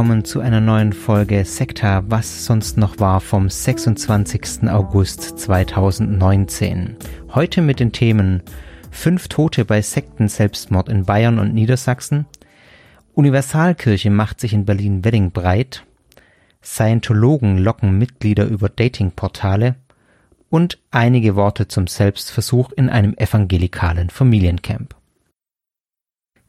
[0.00, 4.66] Willkommen zu einer neuen Folge Sekta, was sonst noch war vom 26.
[4.70, 6.96] August 2019.
[7.34, 8.42] Heute mit den Themen
[8.90, 12.24] Fünf Tote bei Sekten-Selbstmord in Bayern und Niedersachsen,
[13.12, 15.84] Universalkirche macht sich in Berlin-Wedding breit,
[16.64, 19.74] Scientologen locken Mitglieder über Datingportale
[20.48, 24.94] und einige Worte zum Selbstversuch in einem evangelikalen Familiencamp.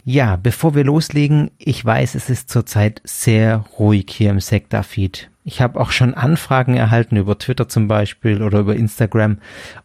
[0.04, 5.30] Ja, bevor wir loslegen, ich weiß, es ist zurzeit sehr ruhig hier im Sekta-Feed.
[5.44, 9.38] Ich habe auch schon Anfragen erhalten über Twitter zum Beispiel oder über Instagram,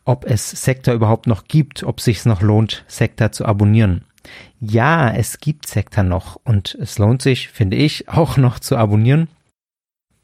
[0.05, 4.05] ob es Sekta überhaupt noch gibt, ob sich noch lohnt, Sekta zu abonnieren.
[4.61, 9.29] Ja, es gibt Sekta noch und es lohnt sich, finde ich, auch noch zu abonnieren.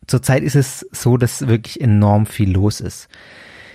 [0.06, 3.08] Zurzeit ist es so, dass wirklich enorm viel los ist.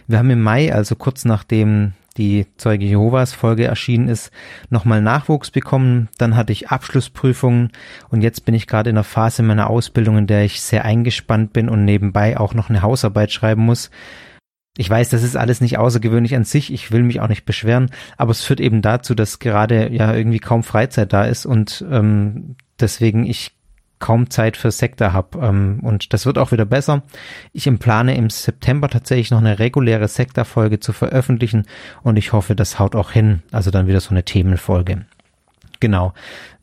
[0.07, 4.31] Wir haben im Mai, also kurz nachdem die Zeuge Jehovas Folge erschienen ist,
[4.69, 6.09] nochmal Nachwuchs bekommen.
[6.17, 7.71] Dann hatte ich Abschlussprüfungen
[8.09, 11.53] und jetzt bin ich gerade in einer Phase meiner Ausbildung, in der ich sehr eingespannt
[11.53, 13.91] bin und nebenbei auch noch eine Hausarbeit schreiben muss.
[14.77, 16.71] Ich weiß, das ist alles nicht außergewöhnlich an sich.
[16.71, 20.39] Ich will mich auch nicht beschweren, aber es führt eben dazu, dass gerade ja irgendwie
[20.39, 23.56] kaum Freizeit da ist und ähm, deswegen ich
[23.99, 25.39] kaum Zeit für Sektor habe.
[25.39, 27.03] Ähm, und das wird auch wieder besser.
[27.53, 31.65] Ich plane im September tatsächlich noch eine reguläre Sektor-Folge zu veröffentlichen
[32.03, 33.41] und ich hoffe, das haut auch hin.
[33.51, 35.05] Also dann wieder so eine Themenfolge.
[35.79, 36.13] Genau.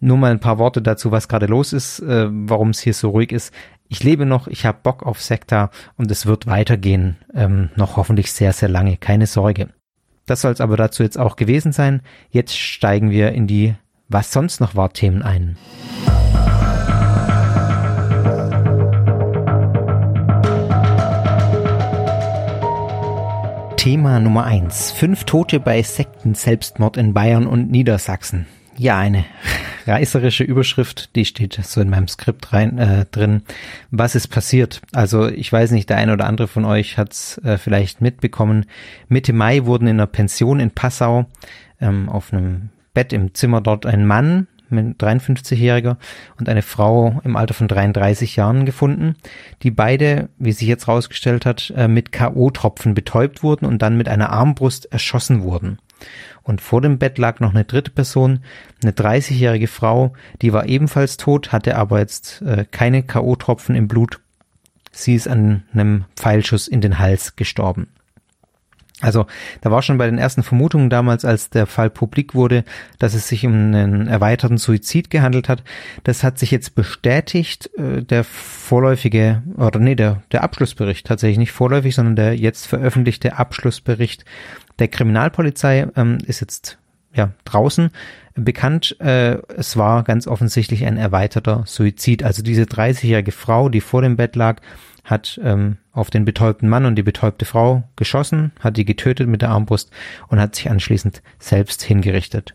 [0.00, 3.10] Nur mal ein paar Worte dazu, was gerade los ist, äh, warum es hier so
[3.10, 3.52] ruhig ist.
[3.88, 7.16] Ich lebe noch, ich habe Bock auf Sektor und es wird weitergehen.
[7.34, 8.96] Ähm, noch hoffentlich sehr, sehr lange.
[8.96, 9.68] Keine Sorge.
[10.26, 12.00] Das soll es aber dazu jetzt auch gewesen sein.
[12.30, 13.74] Jetzt steigen wir in die
[14.08, 15.56] Was sonst noch war Themen ein.
[23.84, 28.46] Thema Nummer eins: Fünf Tote bei Sekten-Selbstmord in Bayern und Niedersachsen.
[28.78, 29.26] Ja, eine
[29.86, 33.42] reißerische Überschrift, die steht so in meinem Skript rein äh, drin.
[33.90, 34.80] Was ist passiert?
[34.94, 38.64] Also ich weiß nicht, der eine oder andere von euch hat es äh, vielleicht mitbekommen.
[39.08, 41.26] Mitte Mai wurden in einer Pension in Passau
[41.78, 45.96] ähm, auf einem Bett im Zimmer dort ein Mann mit 53-Jähriger
[46.38, 49.16] und eine Frau im Alter von 33 Jahren gefunden,
[49.62, 54.08] die beide, wie sich jetzt rausgestellt hat, äh, mit K.O.-Tropfen betäubt wurden und dann mit
[54.08, 55.78] einer Armbrust erschossen wurden.
[56.42, 58.40] Und vor dem Bett lag noch eine dritte Person,
[58.82, 60.12] eine 30-jährige Frau,
[60.42, 64.20] die war ebenfalls tot, hatte aber jetzt äh, keine K.O.-Tropfen im Blut.
[64.92, 67.88] Sie ist an einem Pfeilschuss in den Hals gestorben.
[69.04, 69.26] Also
[69.60, 72.64] da war schon bei den ersten Vermutungen damals, als der Fall publik wurde,
[72.98, 75.62] dass es sich um einen erweiterten Suizid gehandelt hat.
[76.04, 77.70] Das hat sich jetzt bestätigt.
[77.76, 83.36] Äh, der vorläufige, oder nee, der, der Abschlussbericht tatsächlich nicht vorläufig, sondern der jetzt veröffentlichte
[83.36, 84.24] Abschlussbericht
[84.78, 86.78] der Kriminalpolizei ähm, ist jetzt
[87.14, 87.90] ja draußen
[88.34, 88.96] bekannt.
[89.00, 92.22] Äh, es war ganz offensichtlich ein erweiterter Suizid.
[92.22, 94.60] Also diese 30-jährige Frau, die vor dem Bett lag,
[95.04, 99.42] hat ähm, auf den betäubten Mann und die betäubte Frau geschossen, hat die getötet mit
[99.42, 99.90] der Armbrust
[100.28, 102.54] und hat sich anschließend selbst hingerichtet.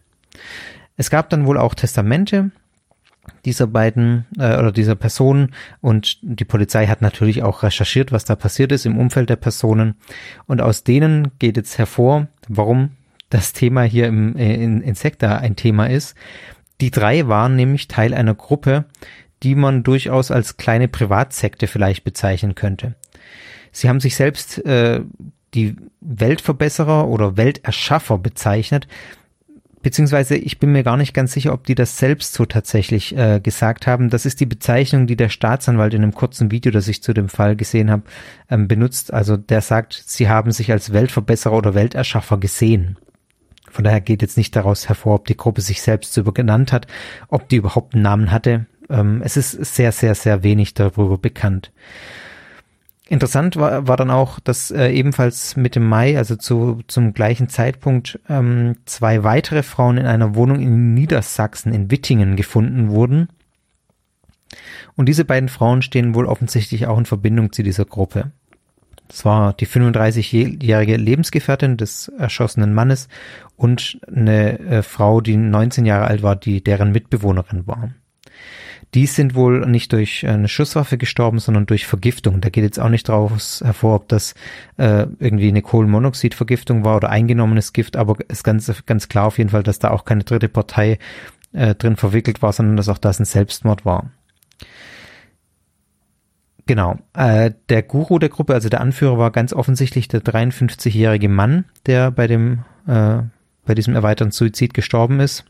[0.97, 2.51] Es gab dann wohl auch Testamente
[3.45, 8.35] dieser beiden äh, oder dieser Personen und die Polizei hat natürlich auch recherchiert, was da
[8.35, 9.95] passiert ist im Umfeld der Personen
[10.47, 12.91] und aus denen geht jetzt hervor, warum
[13.29, 16.15] das Thema hier im äh, in, in Sekta ein Thema ist.
[16.81, 18.85] Die drei waren nämlich Teil einer Gruppe,
[19.43, 22.95] die man durchaus als kleine Privatsekte vielleicht bezeichnen könnte.
[23.71, 25.01] Sie haben sich selbst äh,
[25.53, 28.87] die Weltverbesserer oder Welterschaffer bezeichnet,
[29.81, 33.39] beziehungsweise ich bin mir gar nicht ganz sicher, ob die das selbst so tatsächlich äh,
[33.39, 34.09] gesagt haben.
[34.09, 37.29] Das ist die Bezeichnung, die der Staatsanwalt in einem kurzen Video, das ich zu dem
[37.29, 38.03] Fall gesehen habe,
[38.49, 39.13] ähm, benutzt.
[39.13, 42.97] Also der sagt, sie haben sich als Weltverbesserer oder Welterschaffer gesehen.
[43.71, 46.87] Von daher geht jetzt nicht daraus hervor, ob die Gruppe sich selbst so genannt hat,
[47.29, 48.65] ob die überhaupt einen Namen hatte.
[48.89, 51.71] Ähm, es ist sehr, sehr, sehr wenig darüber bekannt.
[53.07, 58.19] Interessant war, war dann auch, dass äh, ebenfalls Mitte Mai, also zu, zum gleichen Zeitpunkt,
[58.29, 63.29] ähm, zwei weitere Frauen in einer Wohnung in Niedersachsen in Wittingen gefunden wurden.
[64.95, 68.31] Und diese beiden Frauen stehen wohl offensichtlich auch in Verbindung zu dieser Gruppe.
[69.07, 73.07] Das war die 35-jährige Lebensgefährtin des erschossenen Mannes
[73.55, 77.89] und eine äh, Frau, die 19 Jahre alt war, die deren Mitbewohnerin war.
[78.95, 82.41] Die sind wohl nicht durch eine Schusswaffe gestorben, sondern durch Vergiftung.
[82.41, 84.33] Da geht jetzt auch nicht draus hervor, ob das
[84.77, 89.37] äh, irgendwie eine Kohlenmonoxidvergiftung war oder eingenommenes Gift, aber es ist ganz, ganz klar auf
[89.37, 90.97] jeden Fall, dass da auch keine dritte Partei
[91.53, 94.09] äh, drin verwickelt war, sondern dass auch das ein Selbstmord war.
[96.65, 96.97] Genau.
[97.13, 102.11] Äh, der Guru der Gruppe, also der Anführer, war ganz offensichtlich der 53-jährige Mann, der
[102.11, 103.23] bei dem äh,
[103.65, 105.45] bei diesem erweiterten Suizid gestorben ist.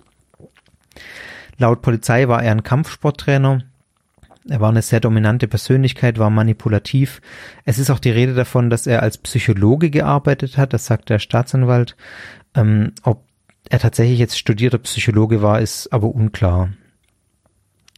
[1.60, 3.62] Laut Polizei war er ein Kampfsporttrainer
[4.48, 7.22] Er war eine sehr dominante Persönlichkeit, war manipulativ.
[7.66, 11.20] Es ist auch die Rede davon, dass er als Psychologe gearbeitet hat, das sagt der
[11.20, 11.96] Staatsanwalt.
[12.56, 13.26] Ähm, ob
[13.70, 16.70] er tatsächlich jetzt studierter Psychologe war, ist aber unklar.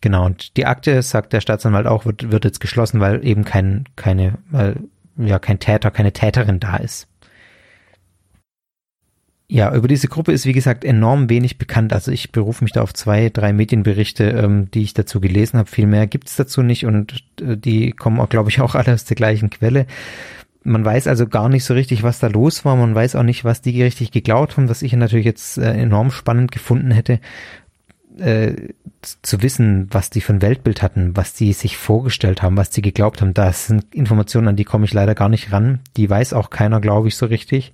[0.01, 3.85] Genau, und die Akte, sagt der Staatsanwalt auch, wird, wird jetzt geschlossen, weil eben kein,
[3.95, 4.77] keine, weil,
[5.15, 7.07] ja, kein Täter, keine Täterin da ist.
[9.53, 11.91] Ja, über diese Gruppe ist wie gesagt enorm wenig bekannt.
[11.91, 15.69] Also ich berufe mich da auf zwei, drei Medienberichte, ähm, die ich dazu gelesen habe.
[15.69, 19.03] Viel mehr gibt's dazu nicht und äh, die kommen auch, glaube ich, auch alle aus
[19.03, 19.87] der gleichen Quelle.
[20.63, 22.77] Man weiß also gar nicht so richtig, was da los war.
[22.77, 26.11] Man weiß auch nicht, was die richtig geglaubt haben, was ich natürlich jetzt äh, enorm
[26.11, 27.19] spannend gefunden hätte,
[28.19, 28.53] äh,
[29.01, 32.81] zu wissen, was die für ein Weltbild hatten, was die sich vorgestellt haben, was die
[32.81, 33.33] geglaubt haben.
[33.33, 35.79] Das sind Informationen, an die komme ich leider gar nicht ran.
[35.97, 37.73] Die weiß auch keiner, glaube ich, so richtig.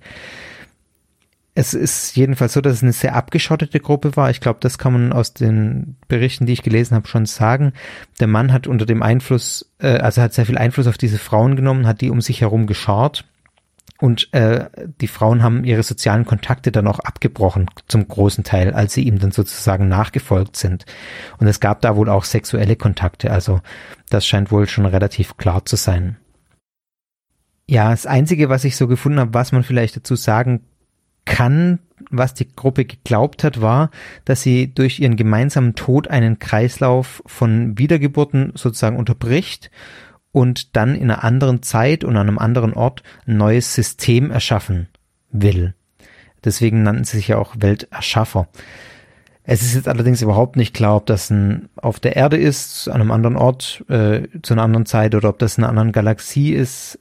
[1.58, 4.30] Es ist jedenfalls so, dass es eine sehr abgeschottete Gruppe war.
[4.30, 7.72] Ich glaube, das kann man aus den Berichten, die ich gelesen habe, schon sagen.
[8.20, 11.56] Der Mann hat unter dem Einfluss, äh, also hat sehr viel Einfluss auf diese Frauen
[11.56, 13.24] genommen, hat die um sich herum geschart.
[14.00, 14.66] Und äh,
[15.00, 19.18] die Frauen haben ihre sozialen Kontakte dann auch abgebrochen, zum großen Teil, als sie ihm
[19.18, 20.86] dann sozusagen nachgefolgt sind.
[21.38, 23.32] Und es gab da wohl auch sexuelle Kontakte.
[23.32, 23.62] Also
[24.10, 26.18] das scheint wohl schon relativ klar zu sein.
[27.66, 30.60] Ja, das Einzige, was ich so gefunden habe, was man vielleicht dazu sagen
[31.28, 31.78] kann,
[32.10, 33.90] was die Gruppe geglaubt hat, war,
[34.24, 39.70] dass sie durch ihren gemeinsamen Tod einen Kreislauf von Wiedergeburten sozusagen unterbricht
[40.32, 44.88] und dann in einer anderen Zeit und an einem anderen Ort ein neues System erschaffen
[45.30, 45.74] will.
[46.44, 48.48] Deswegen nannten sie sich ja auch Welterschaffer.
[49.44, 53.00] Es ist jetzt allerdings überhaupt nicht klar, ob das ein, auf der Erde ist, an
[53.00, 56.52] einem anderen Ort, äh, zu einer anderen Zeit oder ob das in einer anderen Galaxie
[56.52, 56.98] ist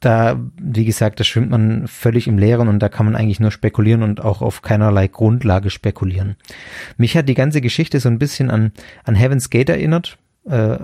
[0.00, 3.50] da, wie gesagt, da schwimmt man völlig im Leeren und da kann man eigentlich nur
[3.50, 6.36] spekulieren und auch auf keinerlei Grundlage spekulieren.
[6.96, 8.72] Mich hat die ganze Geschichte so ein bisschen an,
[9.04, 10.18] an Heaven's Gate erinnert,
[10.48, 10.78] äh,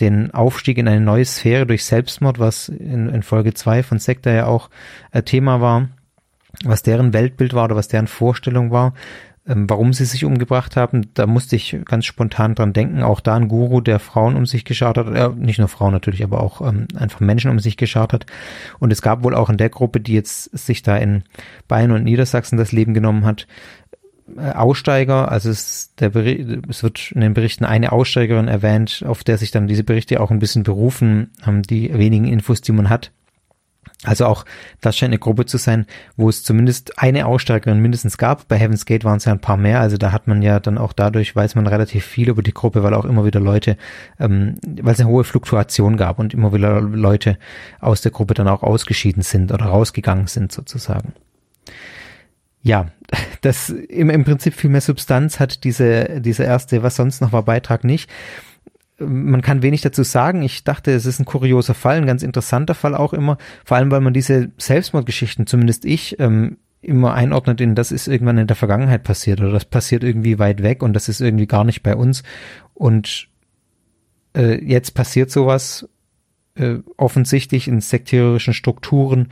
[0.00, 4.30] den Aufstieg in eine neue Sphäre durch Selbstmord, was in, in Folge zwei von Sekta
[4.30, 4.68] ja auch
[5.12, 5.88] äh, Thema war,
[6.64, 8.94] was deren Weltbild war oder was deren Vorstellung war.
[9.48, 13.02] Ähm, warum sie sich umgebracht haben, da musste ich ganz spontan dran denken.
[13.02, 16.24] Auch da ein Guru, der Frauen um sich geschaut hat, äh, nicht nur Frauen natürlich,
[16.24, 18.26] aber auch ähm, einfach Menschen um sich geschaut hat.
[18.80, 21.22] Und es gab wohl auch in der Gruppe, die jetzt sich da in
[21.68, 23.46] Bayern und Niedersachsen das Leben genommen hat,
[24.36, 29.38] äh, Aussteiger, also es, der es wird in den Berichten eine Aussteigerin erwähnt, auf der
[29.38, 33.12] sich dann diese Berichte auch ein bisschen berufen, haben die wenigen Infos, die man hat.
[34.04, 34.44] Also auch
[34.80, 38.46] das scheint eine Gruppe zu sein, wo es zumindest eine Aussteigerin mindestens gab.
[38.46, 39.80] Bei Heaven's Gate waren es ja ein paar mehr.
[39.80, 42.82] Also da hat man ja dann auch dadurch, weiß man relativ viel über die Gruppe,
[42.82, 43.78] weil auch immer wieder Leute,
[44.20, 47.38] ähm, weil es eine hohe Fluktuation gab und immer wieder Leute
[47.80, 51.14] aus der Gruppe dann auch ausgeschieden sind oder rausgegangen sind sozusagen.
[52.62, 52.88] Ja,
[53.40, 57.44] das im, im Prinzip viel mehr Substanz hat diese, diese erste, was sonst noch war,
[57.44, 58.10] Beitrag nicht
[58.98, 60.42] man kann wenig dazu sagen.
[60.42, 63.90] Ich dachte, es ist ein kurioser Fall, ein ganz interessanter Fall auch immer, vor allem
[63.90, 68.56] weil man diese Selbstmordgeschichten, zumindest ich, ähm, immer einordnet in, das ist irgendwann in der
[68.56, 71.96] Vergangenheit passiert oder das passiert irgendwie weit weg und das ist irgendwie gar nicht bei
[71.96, 72.22] uns.
[72.74, 73.28] Und
[74.36, 75.88] äh, jetzt passiert sowas
[76.54, 79.28] äh, offensichtlich in sektierischen Strukturen.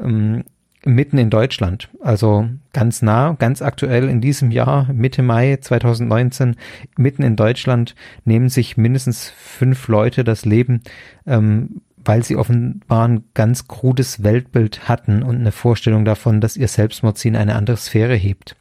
[0.00, 0.44] Ähm,
[0.84, 6.56] mitten in Deutschland, also ganz nah, ganz aktuell in diesem Jahr, Mitte Mai 2019,
[6.96, 7.94] mitten in Deutschland
[8.24, 10.82] nehmen sich mindestens fünf Leute das Leben,
[11.26, 16.68] ähm, weil sie offenbar ein ganz krudes Weltbild hatten und eine Vorstellung davon, dass ihr
[16.68, 18.56] Selbstmord sie in eine andere Sphäre hebt.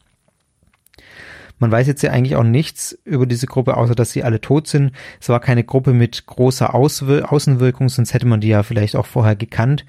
[1.60, 4.68] Man weiß jetzt ja eigentlich auch nichts über diese Gruppe, außer dass sie alle tot
[4.68, 4.92] sind.
[5.20, 9.08] Es war keine Gruppe mit großer Auswir Außenwirkung, sonst hätte man die ja vielleicht auch
[9.08, 9.86] vorher gekannt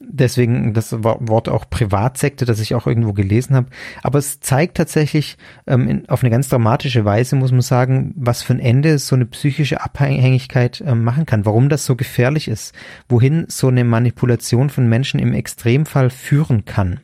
[0.00, 3.68] deswegen das Wort auch Privatsekte, das ich auch irgendwo gelesen habe.
[4.02, 5.36] Aber es zeigt tatsächlich
[5.66, 9.16] ähm, in, auf eine ganz dramatische Weise, muss man sagen, was für ein Ende so
[9.16, 12.74] eine psychische Abhängigkeit ähm, machen kann, warum das so gefährlich ist,
[13.08, 17.00] wohin so eine Manipulation von Menschen im Extremfall führen kann.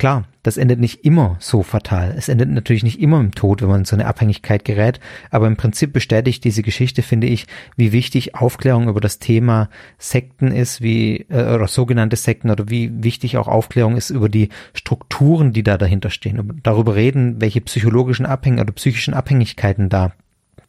[0.00, 2.14] Klar, das endet nicht immer so fatal.
[2.16, 4.98] Es endet natürlich nicht immer im Tod, wenn man in so eine Abhängigkeit gerät.
[5.30, 10.52] Aber im Prinzip bestätigt diese Geschichte, finde ich, wie wichtig Aufklärung über das Thema Sekten
[10.52, 15.52] ist, wie, äh, oder sogenannte Sekten, oder wie wichtig auch Aufklärung ist über die Strukturen,
[15.52, 16.62] die da dahinter stehen.
[16.62, 20.12] Darüber reden, welche psychologischen Abhängen oder psychischen Abhängigkeiten da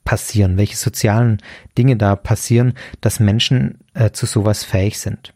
[0.04, 1.38] passieren, welche sozialen
[1.78, 5.34] Dinge da passieren, dass Menschen äh, zu sowas fähig sind.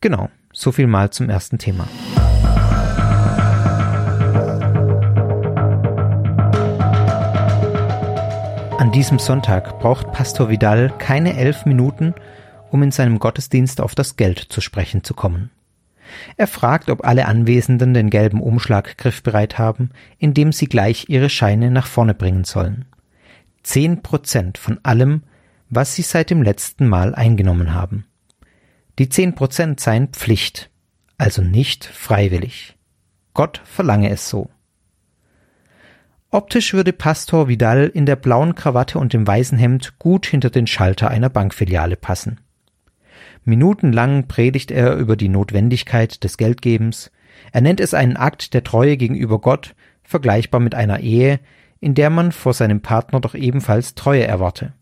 [0.00, 1.86] Genau, so viel mal zum ersten Thema.
[8.80, 12.14] An diesem Sonntag braucht Pastor Vidal keine elf Minuten,
[12.70, 15.50] um in seinem Gottesdienst auf das Geld zu sprechen zu kommen.
[16.38, 21.70] Er fragt, ob alle Anwesenden den gelben Umschlag griffbereit haben, indem sie gleich ihre Scheine
[21.70, 22.86] nach vorne bringen sollen.
[23.62, 25.24] Zehn Prozent von allem
[25.68, 28.06] was sie seit dem letzten Mal eingenommen haben.
[28.98, 30.70] Die zehn Prozent seien Pflicht,
[31.18, 32.78] also nicht freiwillig.
[33.34, 34.48] Gott verlange es so.
[36.32, 40.68] Optisch würde Pastor Vidal in der blauen Krawatte und dem weißen Hemd gut hinter den
[40.68, 42.38] Schalter einer Bankfiliale passen.
[43.44, 47.10] Minutenlang predigt er über die Notwendigkeit des Geldgebens.
[47.50, 51.40] Er nennt es einen Akt der Treue gegenüber Gott, vergleichbar mit einer Ehe,
[51.80, 54.72] in der man vor seinem Partner doch ebenfalls Treue erwarte.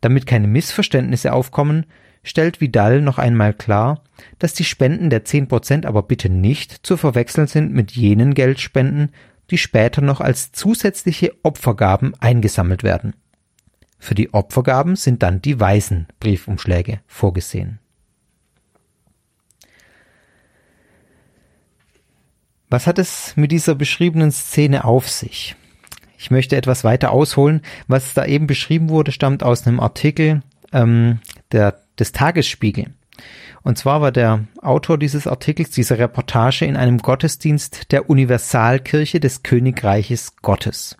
[0.00, 1.84] Damit keine Missverständnisse aufkommen,
[2.22, 4.02] stellt Vidal noch einmal klar,
[4.38, 9.10] dass die Spenden der 10% aber bitte nicht zu verwechseln sind mit jenen Geldspenden,
[9.50, 13.14] die später noch als zusätzliche Opfergaben eingesammelt werden.
[13.98, 17.80] Für die Opfergaben sind dann die weißen Briefumschläge vorgesehen.
[22.70, 25.56] Was hat es mit dieser beschriebenen Szene auf sich?
[26.18, 27.62] Ich möchte etwas weiter ausholen.
[27.86, 31.20] Was da eben beschrieben wurde, stammt aus einem Artikel ähm,
[31.52, 32.92] der, des Tagesspiegel.
[33.62, 39.42] Und zwar war der Autor dieses Artikels, dieser Reportage in einem Gottesdienst der Universalkirche des
[39.42, 40.96] Königreiches Gottes.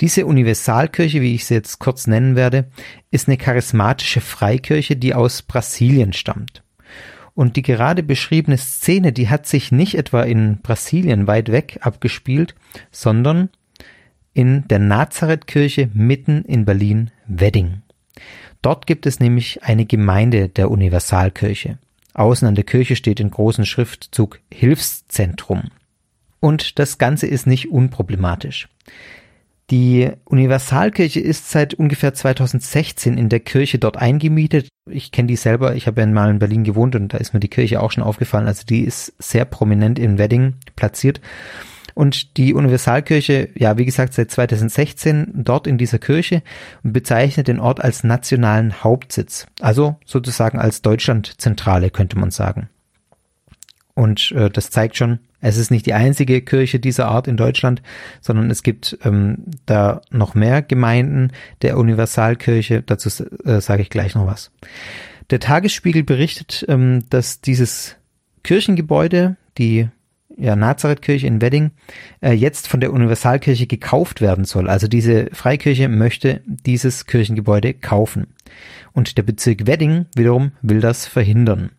[0.00, 2.70] Diese Universalkirche, wie ich sie jetzt kurz nennen werde,
[3.10, 6.62] ist eine charismatische Freikirche, die aus Brasilien stammt.
[7.34, 12.54] Und die gerade beschriebene Szene, die hat sich nicht etwa in Brasilien weit weg abgespielt,
[12.90, 13.48] sondern
[14.34, 17.82] in der Nazarethkirche mitten in Berlin-Wedding.
[18.62, 21.78] Dort gibt es nämlich eine Gemeinde der Universalkirche.
[22.14, 25.70] Außen an der Kirche steht in großen Schriftzug Hilfszentrum.
[26.40, 28.68] Und das Ganze ist nicht unproblematisch.
[29.70, 34.68] Die Universalkirche ist seit ungefähr 2016 in der Kirche dort eingemietet.
[34.90, 37.40] Ich kenne die selber, ich habe ja mal in Berlin gewohnt und da ist mir
[37.40, 38.46] die Kirche auch schon aufgefallen.
[38.46, 41.20] Also die ist sehr prominent in Wedding platziert.
[41.98, 46.44] Und die Universalkirche, ja, wie gesagt, seit 2016 dort in dieser Kirche
[46.84, 49.48] und bezeichnet den Ort als nationalen Hauptsitz.
[49.60, 52.68] Also sozusagen als Deutschlandzentrale, könnte man sagen.
[53.94, 57.82] Und äh, das zeigt schon, es ist nicht die einzige Kirche dieser Art in Deutschland,
[58.20, 62.80] sondern es gibt ähm, da noch mehr Gemeinden der Universalkirche.
[62.82, 63.08] Dazu
[63.44, 64.52] äh, sage ich gleich noch was.
[65.30, 67.96] Der Tagesspiegel berichtet, ähm, dass dieses
[68.44, 69.88] Kirchengebäude, die
[70.38, 71.72] ja, Nazarethkirche in Wedding
[72.20, 74.68] äh, jetzt von der Universalkirche gekauft werden soll.
[74.68, 78.28] Also diese Freikirche möchte dieses Kirchengebäude kaufen.
[78.92, 81.70] Und der Bezirk Wedding wiederum will das verhindern.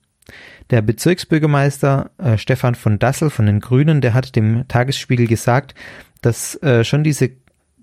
[0.70, 5.74] Der Bezirksbürgermeister äh, Stefan von Dassel von den Grünen, der hat dem Tagesspiegel gesagt,
[6.22, 7.32] dass äh, schon diese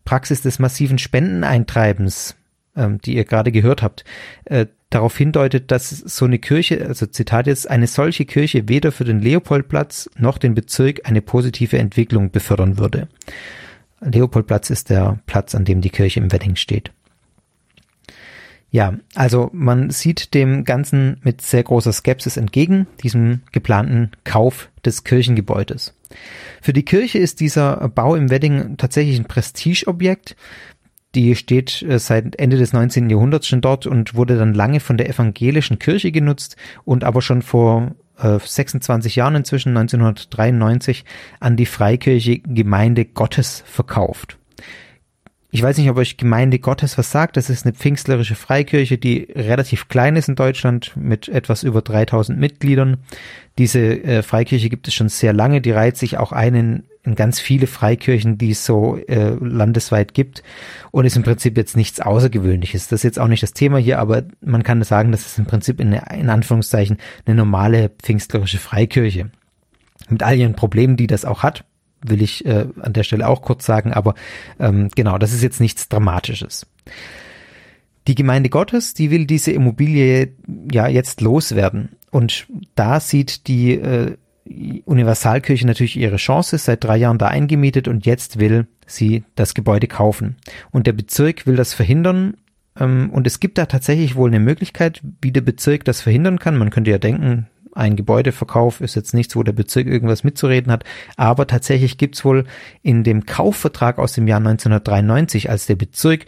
[0.05, 2.37] Praxis des massiven Spendeneintreibens,
[2.77, 4.05] ähm, die ihr gerade gehört habt,
[4.45, 9.05] äh, darauf hindeutet, dass so eine Kirche, also Zitat jetzt, eine solche Kirche weder für
[9.05, 13.09] den Leopoldplatz noch den Bezirk eine positive Entwicklung befördern würde.
[14.01, 16.93] Leopoldplatz ist der Platz, an dem die Kirche im Wedding steht.
[18.71, 25.05] Ja, also man sieht dem Ganzen mit sehr großer Skepsis entgegen, diesem geplanten Kauf des
[25.05, 25.95] Kirchengebäudes.
[26.61, 30.37] Für die Kirche ist dieser Bau im Wedding tatsächlich ein Prestigeobjekt,
[31.17, 33.11] die steht äh, seit Ende des 19.
[33.11, 37.43] Jahrhunderts schon dort und wurde dann lange von der evangelischen Kirche genutzt und aber schon
[37.43, 41.05] vor 26 äh, Jahren inzwischen 1993
[41.39, 44.39] an die Freikirche Gemeinde Gottes verkauft.
[45.51, 47.37] Ich weiß nicht, ob euch Gemeinde Gottes was sagt.
[47.37, 52.39] Das ist eine pfingstlerische Freikirche, die relativ klein ist in Deutschland mit etwas über 3000
[52.39, 52.99] Mitgliedern.
[53.59, 55.61] Diese äh, Freikirche gibt es schon sehr lange.
[55.61, 60.43] Die reiht sich auch ein in, ganz viele Freikirchen, die es so äh, landesweit gibt
[60.91, 62.89] und ist im Prinzip jetzt nichts Außergewöhnliches.
[62.89, 65.47] Das ist jetzt auch nicht das Thema hier, aber man kann sagen, das ist im
[65.47, 69.31] Prinzip in, in Anführungszeichen eine normale pfingstlerische Freikirche.
[70.09, 71.65] Mit all ihren Problemen, die das auch hat
[72.03, 74.15] will ich äh, an der Stelle auch kurz sagen, aber
[74.61, 76.67] ähm, genau, das ist jetzt nichts Dramatisches.
[78.07, 80.33] Die Gemeinde Gottes, die will diese Immobilie
[80.71, 81.97] ja jetzt loswerden.
[82.11, 82.47] Und
[82.77, 84.17] da sieht die äh,
[84.85, 89.89] Universalkirche natürlich ihre Chance, seit drei Jahren da eingemietet und jetzt will sie das Gebäude
[89.89, 90.37] kaufen.
[90.71, 92.37] Und der Bezirk will das verhindern.
[92.79, 96.57] Ähm, und es gibt da tatsächlich wohl eine Möglichkeit, wie der Bezirk das verhindern kann.
[96.57, 100.85] Man könnte ja denken, ein Gebäudeverkauf ist jetzt nichts, wo der Bezirk irgendwas mitzureden hat,
[101.17, 102.45] aber tatsächlich gibt's wohl
[102.83, 106.25] in dem Kaufvertrag aus dem Jahr 1993, als der Bezirk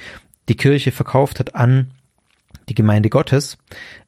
[0.51, 1.93] die Kirche verkauft hat an
[2.69, 3.57] die Gemeinde Gottes,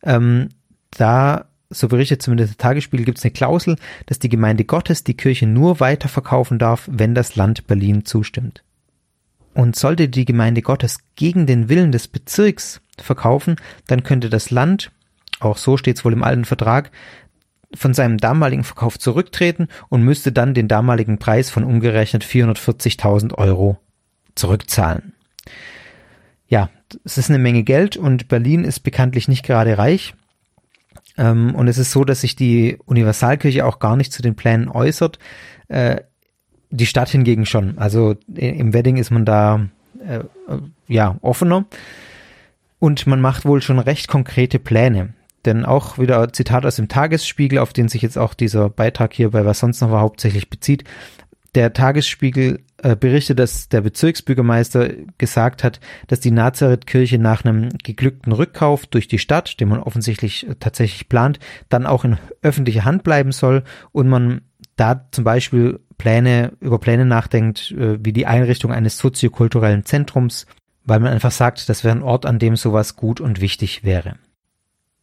[0.03, 0.51] ähm,
[0.91, 5.17] da so berichtet zumindest der Tagesspiegel, gibt es eine Klausel, dass die Gemeinde Gottes die
[5.17, 8.65] Kirche nur weiterverkaufen darf, wenn das Land Berlin zustimmt.
[9.55, 14.91] Und sollte die Gemeinde Gottes gegen den Willen des Bezirks verkaufen, dann könnte das Land,
[15.39, 16.91] auch so steht es wohl im alten Vertrag,
[17.75, 23.79] von seinem damaligen Verkauf zurücktreten und müsste dann den damaligen Preis von umgerechnet 440.000 Euro
[24.35, 25.13] zurückzahlen.
[26.49, 26.69] Ja,
[27.05, 30.15] es ist eine Menge Geld und Berlin ist bekanntlich nicht gerade reich.
[31.21, 34.69] Ähm, und es ist so, dass sich die Universalkirche auch gar nicht zu den Plänen
[34.69, 35.19] äußert.
[35.69, 36.01] Äh,
[36.71, 37.79] die Stadt hingegen schon.
[37.79, 39.67] Also im Wedding ist man da
[40.05, 40.21] äh,
[40.89, 41.67] ja offener
[42.79, 45.15] und man macht wohl schon recht konkrete Pläne.
[45.45, 49.31] Denn auch wieder Zitat aus dem Tagesspiegel, auf den sich jetzt auch dieser Beitrag hier
[49.31, 50.85] bei was sonst noch war hauptsächlich bezieht.
[51.55, 58.33] Der Tagesspiegel äh, berichtet, dass der Bezirksbürgermeister gesagt hat, dass die Nazareth-Kirche nach einem geglückten
[58.33, 63.03] Rückkauf durch die Stadt, den man offensichtlich äh, tatsächlich plant, dann auch in öffentlicher Hand
[63.03, 64.43] bleiben soll und man
[64.77, 70.47] da zum Beispiel Pläne, über Pläne nachdenkt, äh, wie die Einrichtung eines soziokulturellen Zentrums,
[70.85, 74.15] weil man einfach sagt, das wäre ein Ort, an dem sowas gut und wichtig wäre.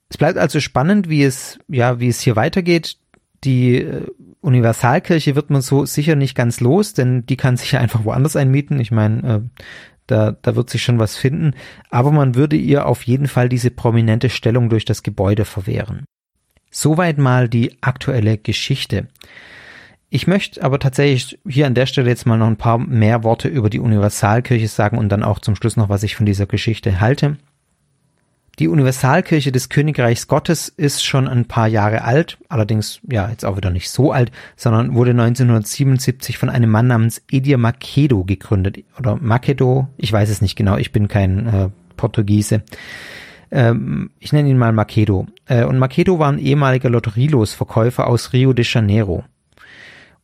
[0.09, 2.97] Es bleibt also spannend, wie es, ja, wie es hier weitergeht.
[3.43, 3.85] Die
[4.41, 8.35] Universalkirche wird man so sicher nicht ganz los, denn die kann sich ja einfach woanders
[8.35, 8.79] einmieten.
[8.79, 9.61] Ich meine, äh,
[10.07, 11.53] da, da wird sich schon was finden.
[11.89, 16.05] Aber man würde ihr auf jeden Fall diese prominente Stellung durch das Gebäude verwehren.
[16.71, 19.07] Soweit mal die aktuelle Geschichte.
[20.09, 23.49] Ich möchte aber tatsächlich hier an der Stelle jetzt mal noch ein paar mehr Worte
[23.49, 27.01] über die Universalkirche sagen und dann auch zum Schluss noch, was ich von dieser Geschichte
[27.01, 27.37] halte.
[28.59, 33.55] Die Universalkirche des Königreichs Gottes ist schon ein paar Jahre alt, allerdings ja jetzt auch
[33.55, 39.15] wieder nicht so alt, sondern wurde 1977 von einem Mann namens Edir Macedo gegründet oder
[39.17, 42.63] Macedo, ich weiß es nicht genau, ich bin kein äh, Portugiese.
[43.51, 45.27] Ähm, ich nenne ihn mal Macedo.
[45.45, 49.23] Äh, und Macedo war ein ehemaliger Lotterielosverkäufer aus Rio de Janeiro.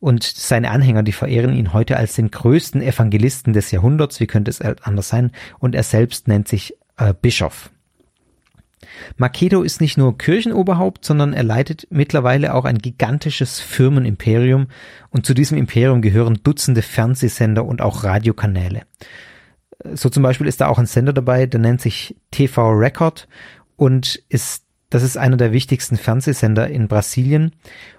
[0.00, 4.50] Und seine Anhänger, die verehren ihn heute als den größten Evangelisten des Jahrhunderts, wie könnte
[4.50, 5.30] es anders sein?
[5.60, 7.70] Und er selbst nennt sich äh, Bischof.
[9.16, 14.68] Makedo ist nicht nur Kirchenoberhaupt, sondern er leitet mittlerweile auch ein gigantisches Firmenimperium
[15.10, 18.82] und zu diesem Imperium gehören Dutzende Fernsehsender und auch Radiokanäle.
[19.92, 23.28] So zum Beispiel ist da auch ein Sender dabei, der nennt sich TV Record
[23.76, 27.50] und ist das ist einer der wichtigsten Fernsehsender in Brasilien.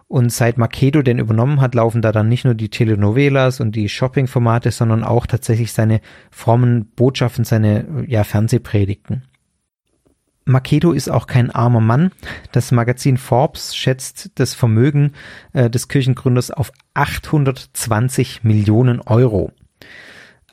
[0.07, 3.89] Und seit Makedo den übernommen hat, laufen da dann nicht nur die Telenovelas und die
[3.89, 5.99] Shopping-Formate, sondern auch tatsächlich seine
[6.31, 9.23] frommen Botschaften, seine ja, Fernsehpredigten.
[10.45, 12.11] Makedo ist auch kein armer Mann.
[12.51, 15.13] Das Magazin Forbes schätzt das Vermögen
[15.53, 19.51] äh, des Kirchengründers auf 820 Millionen Euro.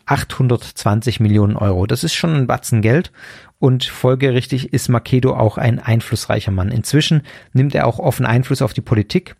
[0.07, 1.87] 820 Millionen Euro.
[1.87, 3.12] Das ist schon ein Batzen Geld
[3.59, 6.70] und folgerichtig ist Makedo auch ein einflussreicher Mann.
[6.70, 9.37] Inzwischen nimmt er auch offen Einfluss auf die Politik.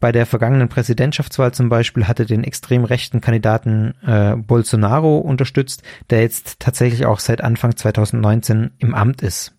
[0.00, 6.20] Bei der vergangenen Präsidentschaftswahl zum Beispiel hatte den extrem rechten Kandidaten äh, Bolsonaro unterstützt, der
[6.20, 9.57] jetzt tatsächlich auch seit Anfang 2019 im Amt ist.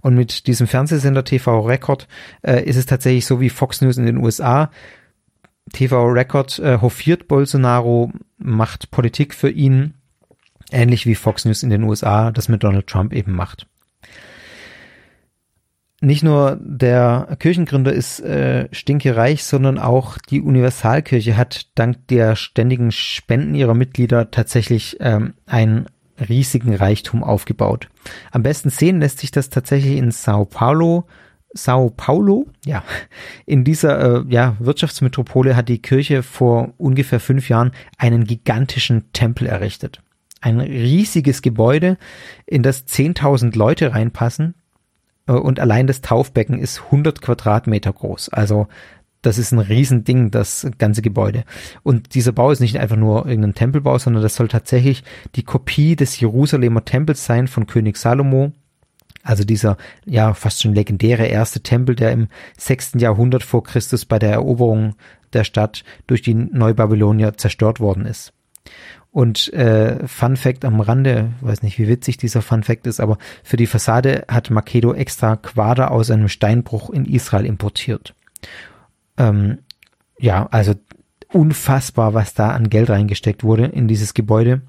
[0.00, 2.08] Und mit diesem Fernsehsender TV Record
[2.42, 4.70] äh, ist es tatsächlich so wie Fox News in den USA.
[5.72, 9.94] TV Record äh, hofiert Bolsonaro, macht Politik für ihn,
[10.72, 13.66] ähnlich wie Fox News in den USA das mit Donald Trump eben macht.
[16.02, 22.90] Nicht nur der Kirchengründer ist äh, stinkereich, sondern auch die Universalkirche hat dank der ständigen
[22.90, 25.86] Spenden ihrer Mitglieder tatsächlich ähm, ein
[26.28, 27.88] riesigen Reichtum aufgebaut.
[28.30, 31.06] Am besten sehen lässt sich das tatsächlich in Sao Paulo.
[31.52, 32.84] Sao Paulo, ja,
[33.44, 39.48] in dieser äh, ja, Wirtschaftsmetropole hat die Kirche vor ungefähr fünf Jahren einen gigantischen Tempel
[39.48, 40.00] errichtet.
[40.40, 41.98] Ein riesiges Gebäude,
[42.46, 44.54] in das 10.000 Leute reinpassen,
[45.30, 48.30] äh, und allein das Taufbecken ist 100 Quadratmeter groß.
[48.30, 48.68] Also
[49.22, 51.44] das ist ein Riesending, das ganze Gebäude.
[51.82, 55.04] Und dieser Bau ist nicht einfach nur irgendein Tempelbau, sondern das soll tatsächlich
[55.34, 58.52] die Kopie des Jerusalemer Tempels sein von König Salomo.
[59.22, 64.18] Also dieser, ja, fast schon legendäre erste Tempel, der im sechsten Jahrhundert vor Christus bei
[64.18, 64.94] der Eroberung
[65.34, 68.32] der Stadt durch die Neubabylonier zerstört worden ist.
[69.12, 73.18] Und äh, Fun Fact am Rande, weiß nicht, wie witzig dieser Fun Fact ist, aber
[73.42, 78.14] für die Fassade hat Makedo extra Quader aus einem Steinbruch in Israel importiert.
[79.20, 79.58] Ähm,
[80.18, 80.74] ja, also
[81.32, 84.62] unfassbar, was da an Geld reingesteckt wurde in dieses Gebäude.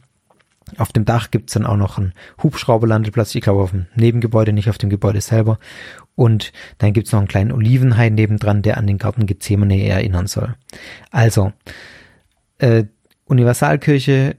[0.78, 4.70] Auf dem Dach gibt's dann auch noch einen Hubschrauberlandeplatz, ich glaube auf dem Nebengebäude, nicht
[4.70, 5.58] auf dem Gebäude selber.
[6.16, 10.56] Und dann gibt's noch einen kleinen Olivenhain nebendran, der an den Garten Gethsemane erinnern soll.
[11.10, 11.52] Also,
[12.60, 12.86] äh,
[13.26, 14.36] Universalkirche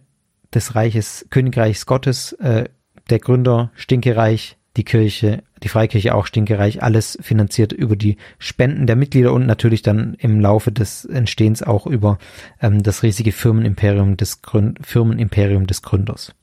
[0.54, 2.68] des Reiches, Königreichs Gottes, äh,
[3.10, 8.96] der Gründer Stinkereich, die Kirche, die Freikirche auch stinkereich, alles finanziert über die Spenden der
[8.96, 12.18] Mitglieder und natürlich dann im Laufe des Entstehens auch über
[12.60, 16.34] ähm, das riesige Firmenimperium des, Gründ Firmenimperium des Gründers.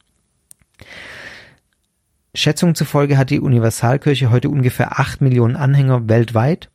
[2.36, 6.70] Schätzungen zufolge hat die Universalkirche heute ungefähr acht Millionen Anhänger weltweit.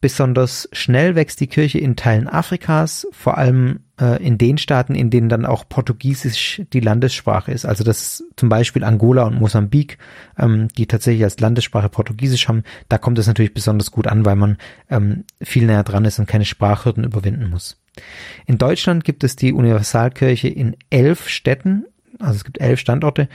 [0.00, 5.10] Besonders schnell wächst die Kirche in Teilen Afrikas, vor allem äh, in den Staaten, in
[5.10, 7.66] denen dann auch Portugiesisch die Landessprache ist.
[7.66, 9.98] Also das zum Beispiel Angola und Mosambik,
[10.38, 12.64] ähm, die tatsächlich als Landessprache Portugiesisch haben.
[12.88, 14.56] Da kommt es natürlich besonders gut an, weil man
[14.88, 17.78] ähm, viel näher dran ist und keine Sprachhürden überwinden muss.
[18.46, 21.84] In Deutschland gibt es die Universalkirche in elf Städten,
[22.18, 23.28] also es gibt elf Standorte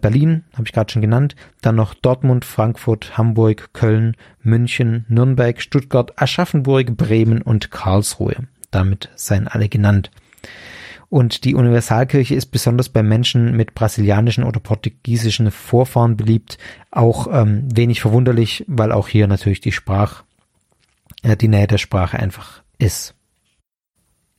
[0.00, 6.20] Berlin, habe ich gerade schon genannt, dann noch Dortmund, Frankfurt, Hamburg, Köln, München, Nürnberg, Stuttgart,
[6.20, 8.48] Aschaffenburg, Bremen und Karlsruhe.
[8.72, 10.10] Damit seien alle genannt.
[11.10, 16.58] Und die Universalkirche ist besonders bei Menschen mit brasilianischen oder portugiesischen Vorfahren beliebt.
[16.90, 20.24] Auch ähm, wenig verwunderlich, weil auch hier natürlich die Sprach,
[21.22, 23.14] äh, die Nähe der Sprache einfach ist.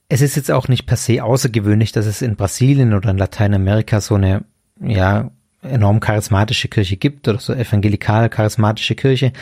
[0.09, 4.01] Es ist jetzt auch nicht per se außergewöhnlich, dass es in Brasilien oder in Lateinamerika
[4.01, 4.43] so eine
[4.81, 9.33] ja, enorm charismatische Kirche gibt oder so evangelikal charismatische Kirche.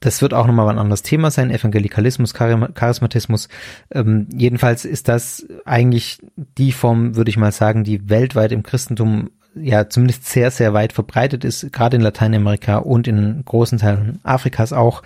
[0.00, 3.48] Das wird auch nochmal ein anderes Thema sein, Evangelikalismus, Charismatismus.
[3.92, 6.18] Ähm, jedenfalls ist das eigentlich
[6.58, 10.92] die Form, würde ich mal sagen, die weltweit im Christentum ja zumindest sehr, sehr weit
[10.92, 15.02] verbreitet ist, gerade in Lateinamerika und in großen Teilen Afrikas auch.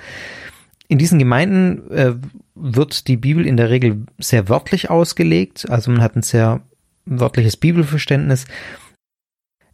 [0.88, 2.14] In diesen Gemeinden äh,
[2.54, 6.62] wird die Bibel in der Regel sehr wörtlich ausgelegt, also man hat ein sehr
[7.04, 8.46] wörtliches Bibelverständnis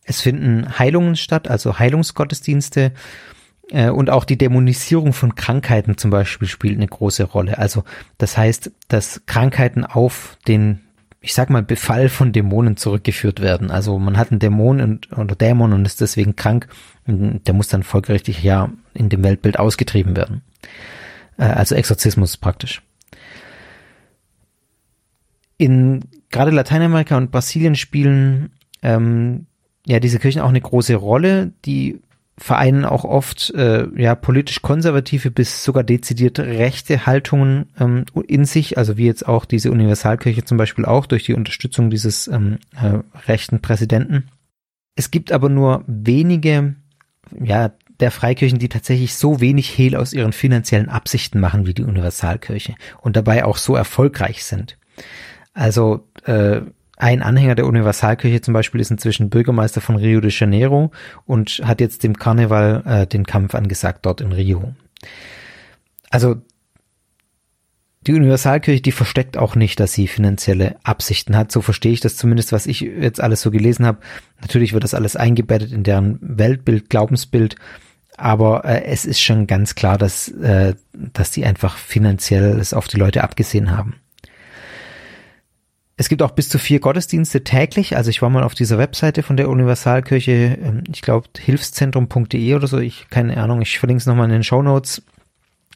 [0.04, 2.92] es finden Heilungen statt, also Heilungsgottesdienste.
[3.70, 7.58] Äh, und auch die Dämonisierung von Krankheiten zum Beispiel spielt eine große Rolle.
[7.58, 7.84] Also
[8.18, 10.80] das heißt, dass Krankheiten auf den,
[11.20, 13.70] ich sag mal, Befall von Dämonen zurückgeführt werden.
[13.70, 16.68] Also man hat einen Dämon und, oder Dämon und ist deswegen krank.
[17.06, 20.42] Und der muss dann folgerichtig ja in dem Weltbild ausgetrieben werden.
[21.38, 22.82] Äh, also Exorzismus praktisch.
[25.58, 28.50] In gerade Lateinamerika und Brasilien spielen
[28.82, 29.46] ähm,
[29.86, 31.52] ja diese Kirchen auch eine große Rolle.
[31.64, 32.00] Die
[32.38, 38.78] vereinen auch oft äh, ja politisch konservative bis sogar dezidiert rechte Haltungen ähm, in sich,
[38.78, 43.00] also wie jetzt auch diese Universalkirche zum Beispiel auch durch die Unterstützung dieses ähm, äh,
[43.28, 44.28] rechten Präsidenten.
[44.96, 46.74] Es gibt aber nur wenige
[47.38, 51.84] ja der Freikirchen, die tatsächlich so wenig Hehl aus ihren finanziellen Absichten machen wie die
[51.84, 54.78] Universalkirche und dabei auch so erfolgreich sind.
[55.54, 56.62] Also äh,
[56.96, 60.92] ein Anhänger der Universalkirche zum Beispiel ist inzwischen Bürgermeister von Rio de Janeiro
[61.26, 64.74] und hat jetzt dem Karneval äh, den Kampf angesagt dort in Rio.
[66.10, 66.36] Also
[68.06, 71.52] die Universalkirche, die versteckt auch nicht, dass sie finanzielle Absichten hat.
[71.52, 73.98] So verstehe ich das zumindest, was ich jetzt alles so gelesen habe.
[74.40, 77.56] Natürlich wird das alles eingebettet in deren Weltbild, Glaubensbild,
[78.16, 82.88] aber äh, es ist schon ganz klar, dass, äh, dass die einfach finanziell es auf
[82.88, 84.01] die Leute abgesehen haben.
[85.96, 87.96] Es gibt auch bis zu vier Gottesdienste täglich.
[87.96, 92.66] Also ich war mal auf dieser Webseite von der Universalkirche, ähm, ich glaube hilfszentrum.de oder
[92.66, 95.02] so, ich keine Ahnung, ich verlinke es nochmal in den Show Notes,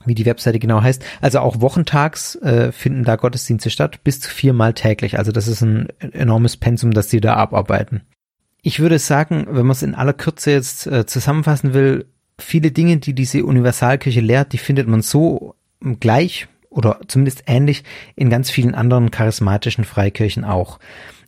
[0.04, 1.04] wie die Webseite genau heißt.
[1.20, 5.18] Also auch wochentags äh, finden da Gottesdienste statt, bis zu viermal täglich.
[5.18, 8.02] Also das ist ein enormes Pensum, das die da abarbeiten.
[8.62, 12.06] Ich würde sagen, wenn man es in aller Kürze jetzt äh, zusammenfassen will,
[12.38, 15.54] viele Dinge, die diese Universalkirche lehrt, die findet man so
[16.00, 17.82] gleich oder zumindest ähnlich
[18.14, 20.78] in ganz vielen anderen charismatischen Freikirchen auch.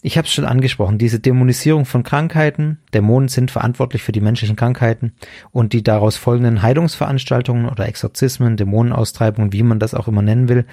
[0.03, 4.55] Ich habe es schon angesprochen, diese Dämonisierung von Krankheiten, Dämonen sind verantwortlich für die menschlichen
[4.55, 5.15] Krankheiten
[5.51, 10.67] und die daraus folgenden Heilungsveranstaltungen oder Exorzismen, Dämonenaustreibungen, wie man das auch immer nennen will,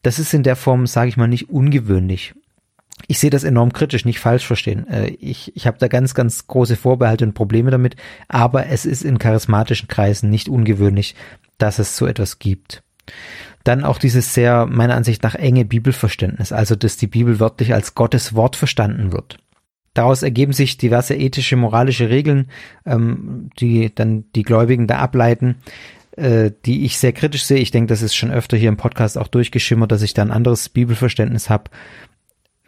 [0.00, 2.34] das ist in der Form, sage ich mal, nicht ungewöhnlich.
[3.08, 4.86] Ich sehe das enorm kritisch, nicht falsch verstehen.
[4.88, 7.96] Äh, ich, ich habe da ganz, ganz große Vorbehalte und Probleme damit,
[8.28, 11.14] aber es ist in charismatischen Kreisen nicht ungewöhnlich,
[11.58, 12.82] dass es so etwas gibt.
[13.64, 17.94] Dann auch dieses sehr, meiner Ansicht nach, enge Bibelverständnis, also dass die Bibel wörtlich als
[17.94, 19.38] Gottes Wort verstanden wird.
[19.94, 22.48] Daraus ergeben sich diverse ethische, moralische Regeln,
[22.86, 25.56] ähm, die dann die Gläubigen da ableiten,
[26.16, 27.58] äh, die ich sehr kritisch sehe.
[27.58, 30.30] Ich denke, das ist schon öfter hier im Podcast auch durchgeschimmert, dass ich da ein
[30.30, 31.70] anderes Bibelverständnis habe.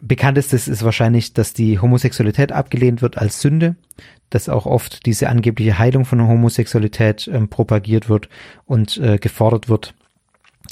[0.01, 3.75] Bekanntestes ist wahrscheinlich, dass die Homosexualität abgelehnt wird als Sünde,
[4.29, 8.29] dass auch oft diese angebliche Heilung von der Homosexualität ähm, propagiert wird
[8.65, 9.95] und äh, gefordert wird.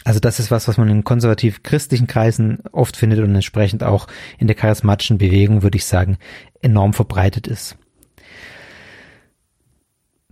[0.04, 4.48] Also das ist was, was man in konservativ-christlichen Kreisen oft findet und entsprechend auch in
[4.48, 6.18] der charismatischen Bewegung, würde ich sagen,
[6.62, 7.78] enorm verbreitet ist.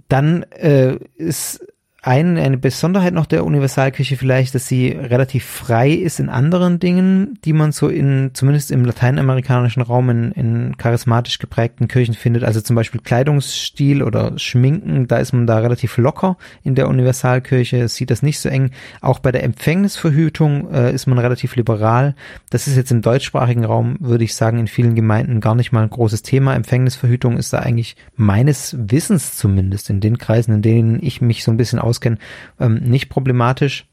[0.08, 1.66] Dann äh, ist
[2.04, 7.38] ein, eine Besonderheit noch der Universalkirche vielleicht, dass sie relativ frei ist in anderen Dingen,
[7.46, 12.44] die man so in, zumindest im lateinamerikanischen Raum in, in charismatisch geprägten Kirchen findet.
[12.44, 17.88] Also zum Beispiel Kleidungsstil oder Schminken, da ist man da relativ locker in der Universalkirche,
[17.88, 18.72] sieht das nicht so eng.
[19.02, 22.16] Auch bei der Empfängnisverhütung äh, ist man relativ liberal.
[22.50, 25.84] Das ist jetzt im deutschsprachigen Raum, würde ich sagen, in vielen Gemeinden gar nicht mal
[25.84, 26.56] ein großes Thema.
[26.56, 31.52] Empfängnisverhütung ist da eigentlich meines Wissens zumindest in den Kreisen, in denen ich mich so
[31.52, 32.18] ein bisschen auskenne,
[32.60, 33.86] ähm, nicht problematisch.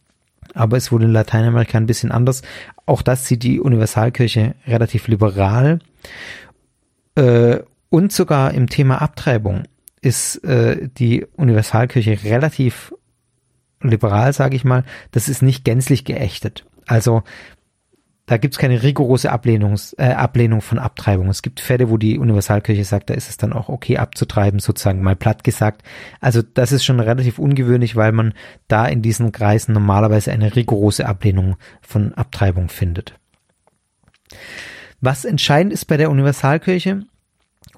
[0.55, 2.43] aber es wurde in Lateinamerika ein bisschen anders.
[2.87, 5.81] Auch das sieht die Universalkirche relativ liberal.
[7.17, 7.59] Äh,
[7.91, 9.65] und sogar im Thema Abtreibung
[10.01, 12.95] ist äh, die Universalkirche relativ
[13.83, 14.85] liberal, sage ich mal.
[15.11, 16.65] Das ist nicht gänzlich geächtet.
[16.87, 17.23] Also
[18.29, 21.31] da gibt es keine rigorose Ablehnungs, äh, Ablehnung von Abtreibung.
[21.31, 25.03] Es gibt Fälle, wo die Universalkirche sagt, da ist es dann auch okay abzutreiben, sozusagen
[25.03, 25.83] mal platt gesagt.
[26.21, 28.35] Also das ist schon relativ ungewöhnlich, weil man
[28.69, 33.15] da in diesen Kreisen normalerweise eine rigorose Ablehnung von Abtreibung findet.
[35.01, 37.05] Was entscheidend ist bei der Universalkirche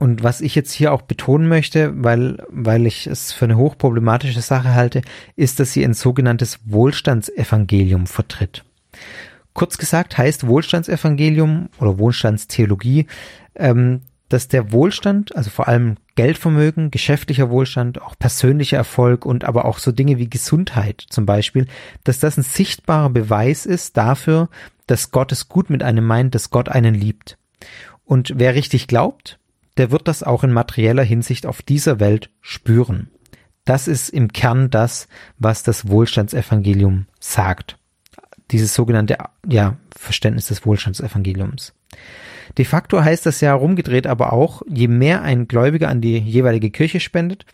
[0.00, 4.40] und was ich jetzt hier auch betonen möchte, weil, weil ich es für eine hochproblematische
[4.40, 5.02] Sache halte,
[5.36, 8.64] ist, dass sie ein sogenanntes Wohlstandsevangelium vertritt.
[9.52, 13.06] Kurz gesagt heißt Wohlstandsevangelium oder Wohlstandstheologie,
[13.56, 19.64] ähm, dass der Wohlstand, also vor allem Geldvermögen, geschäftlicher Wohlstand, auch persönlicher Erfolg und aber
[19.64, 21.66] auch so Dinge wie Gesundheit zum Beispiel,
[22.04, 24.48] dass das ein sichtbarer Beweis ist dafür,
[24.86, 27.38] dass Gott es gut mit einem meint, dass Gott einen liebt.
[28.04, 29.40] Und wer richtig glaubt,
[29.76, 33.10] der wird das auch in materieller Hinsicht auf dieser Welt spüren.
[33.64, 35.08] Das ist im Kern das,
[35.38, 37.79] was das Wohlstandsevangelium sagt
[38.50, 41.74] dieses sogenannte ja, Verständnis des Wohlstandsevangeliums.
[42.58, 46.70] De facto heißt das ja rumgedreht aber auch, je mehr ein Gläubiger an die jeweilige
[46.70, 47.46] Kirche spendet,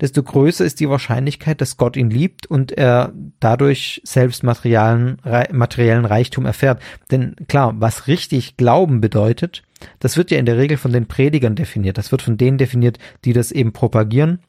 [0.00, 5.18] desto größer ist die Wahrscheinlichkeit, dass Gott ihn liebt und er dadurch selbst materiellen,
[5.50, 6.82] materiellen Reichtum erfährt.
[7.10, 9.62] Denn klar, was richtig Glauben bedeutet,
[10.00, 11.96] das wird ja in der Regel von den Predigern definiert.
[11.96, 14.40] Das wird von denen definiert, die das eben propagieren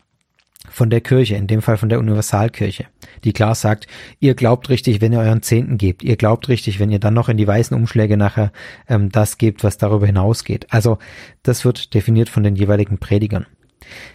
[0.70, 2.86] von der Kirche, in dem Fall von der Universalkirche,
[3.24, 3.88] die klar sagt,
[4.20, 7.30] ihr glaubt richtig, wenn ihr euren Zehnten gebt, ihr glaubt richtig, wenn ihr dann noch
[7.30, 8.52] in die weißen Umschläge nachher
[8.88, 10.68] ähm, das gebt, was darüber hinausgeht.
[10.70, 10.98] Also
[11.44, 13.46] das wird definiert von den jeweiligen Predigern.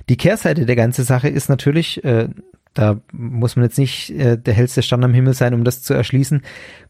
[0.08, 2.28] Die Kehrseite der ganzen Sache ist natürlich, äh,
[2.74, 5.94] da muss man jetzt nicht äh, der hellste Stand am Himmel sein, um das zu
[5.94, 6.42] erschließen,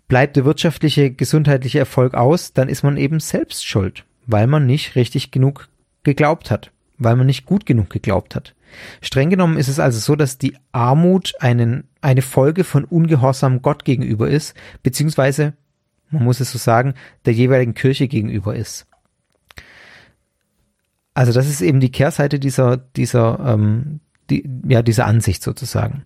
[0.06, 4.96] bleibt der wirtschaftliche, gesundheitliche Erfolg aus, dann ist man eben selbst schuld, weil man nicht
[4.96, 5.68] richtig genug
[6.04, 8.54] geglaubt hat, weil man nicht gut genug geglaubt hat.
[9.00, 13.84] Streng genommen ist es also so, dass die Armut einen, eine Folge von Ungehorsam Gott
[13.84, 15.54] gegenüber ist, beziehungsweise,
[16.10, 18.86] man muss es so sagen, der jeweiligen Kirche gegenüber ist.
[21.14, 26.04] Also das ist eben die Kehrseite dieser, dieser, ähm, die, ja, dieser Ansicht sozusagen.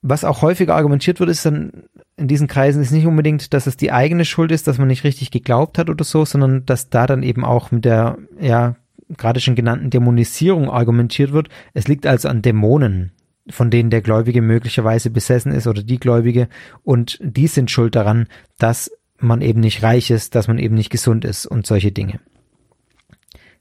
[0.00, 1.84] Was auch häufiger argumentiert wird, ist dann
[2.16, 5.04] in diesen Kreisen ist nicht unbedingt, dass es die eigene Schuld ist, dass man nicht
[5.04, 8.74] richtig geglaubt hat oder so, sondern dass da dann eben auch mit der, ja,
[9.16, 11.48] gerade schon genannten Dämonisierung argumentiert wird.
[11.74, 13.12] Es liegt also an Dämonen,
[13.48, 16.48] von denen der Gläubige möglicherweise besessen ist oder die Gläubige
[16.82, 18.26] und die sind schuld daran,
[18.58, 22.20] dass man eben nicht reich ist, dass man eben nicht gesund ist und solche Dinge.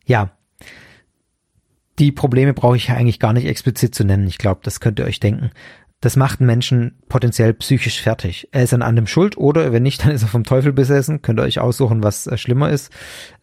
[0.05, 0.31] Ja,
[1.99, 4.27] die Probleme brauche ich eigentlich gar nicht explizit zu nennen.
[4.27, 5.51] Ich glaube, das könnt ihr euch denken.
[5.99, 8.47] Das macht einen Menschen potenziell psychisch fertig.
[8.51, 11.21] Er ist an einem schuld oder wenn nicht, dann ist er vom Teufel besessen.
[11.21, 12.91] Könnt ihr euch aussuchen, was äh, schlimmer ist.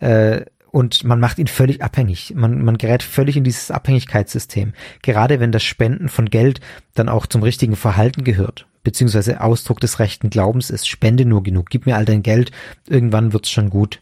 [0.01, 2.35] Äh, und man macht ihn völlig abhängig.
[2.35, 4.73] Man, man gerät völlig in dieses Abhängigkeitssystem.
[5.03, 6.61] Gerade wenn das Spenden von Geld
[6.95, 11.71] dann auch zum richtigen Verhalten gehört, beziehungsweise Ausdruck des rechten Glaubens ist, spende nur genug,
[11.71, 12.53] gib mir all dein Geld,
[12.89, 14.01] irgendwann wird's schon gut.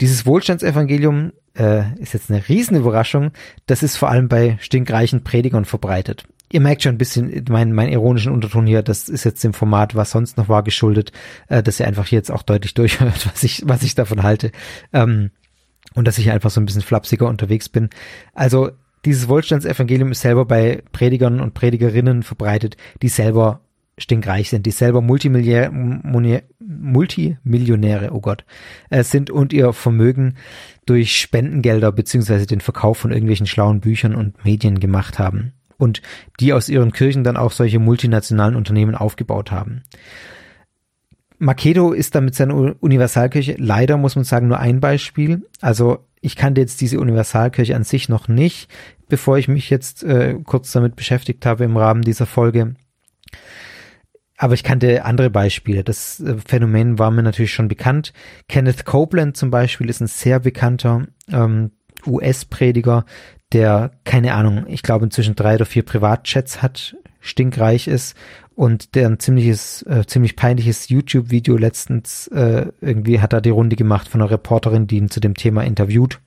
[0.00, 3.32] Dieses Wohlstandsevangelium äh, ist jetzt eine Riesenüberraschung.
[3.66, 6.24] Das ist vor allem bei stinkreichen Predigern verbreitet.
[6.52, 8.82] Ihr merkt schon ein bisschen meinen, meinen ironischen Unterton hier.
[8.82, 11.12] Das ist jetzt dem Format, was sonst noch war, geschuldet,
[11.48, 14.50] äh, dass ihr einfach hier jetzt auch deutlich durchhört, was ich, was ich davon halte.
[14.92, 15.30] Ähm,
[15.94, 17.90] und dass ich einfach so ein bisschen flapsiger unterwegs bin.
[18.34, 18.70] Also
[19.04, 23.60] dieses Wohlstandsevangelium ist selber bei Predigern und Predigerinnen verbreitet, die selber
[23.98, 28.44] stinkreich sind, die selber Multimillionäre, Multimillionäre, oh Gott,
[28.88, 30.36] äh, sind und ihr Vermögen
[30.86, 36.02] durch Spendengelder beziehungsweise den Verkauf von irgendwelchen schlauen Büchern und Medien gemacht haben und
[36.40, 39.82] die aus ihren Kirchen dann auch solche multinationalen Unternehmen aufgebaut haben.
[41.40, 45.46] Makedo ist da mit seiner Universalkirche leider, muss man sagen, nur ein Beispiel.
[45.62, 48.70] Also ich kannte jetzt diese Universalkirche an sich noch nicht,
[49.08, 52.74] bevor ich mich jetzt äh, kurz damit beschäftigt habe im Rahmen dieser Folge.
[54.36, 55.82] Aber ich kannte andere Beispiele.
[55.82, 58.12] Das äh, Phänomen war mir natürlich schon bekannt.
[58.48, 61.70] Kenneth Copeland zum Beispiel ist ein sehr bekannter ähm,
[62.06, 63.06] US-Prediger,
[63.52, 68.16] der, keine Ahnung, ich glaube inzwischen drei oder vier Privatchats hat, stinkreich ist
[68.54, 73.76] und der ein ziemliches, äh, ziemlich peinliches YouTube-Video letztens äh, irgendwie hat da die Runde
[73.76, 76.20] gemacht von einer Reporterin, die ihn zu dem Thema interviewt.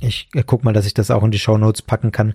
[0.00, 2.34] Ich äh, guck mal, dass ich das auch in die Show Notes packen kann.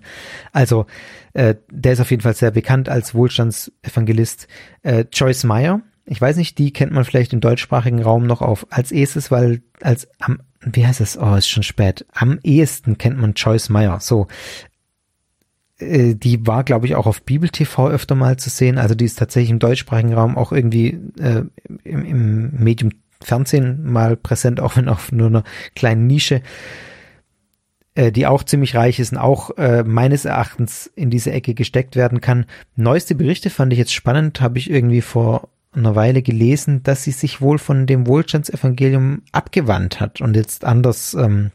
[0.52, 0.86] Also,
[1.32, 4.48] äh, der ist auf jeden Fall sehr bekannt als Wohlstandsevangelist.
[4.82, 8.66] Äh, Joyce Meyer, ich weiß nicht, die kennt man vielleicht im deutschsprachigen Raum noch auf
[8.70, 11.16] als erstes, weil als am, wie heißt es?
[11.16, 12.04] Oh, ist schon spät.
[12.12, 14.00] Am ehesten kennt man Joyce Meyer.
[14.00, 14.26] So,
[15.80, 18.78] äh, die war, glaube ich, auch auf Bibel TV öfter mal zu sehen.
[18.78, 21.44] Also die ist tatsächlich im deutschsprachigen Raum auch irgendwie äh,
[21.84, 26.42] im, im Medium Fernsehen mal präsent, auch wenn auf nur einer kleinen Nische,
[27.94, 31.96] äh, die auch ziemlich reich ist und auch äh, meines Erachtens in diese Ecke gesteckt
[31.96, 32.46] werden kann.
[32.76, 37.12] Neueste Berichte fand ich jetzt spannend, habe ich irgendwie vor einer Weile gelesen, dass sie
[37.12, 41.52] sich wohl von dem Wohlstandsevangelium abgewandt hat und jetzt anders ähm,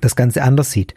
[0.00, 0.94] das Ganze anders sieht.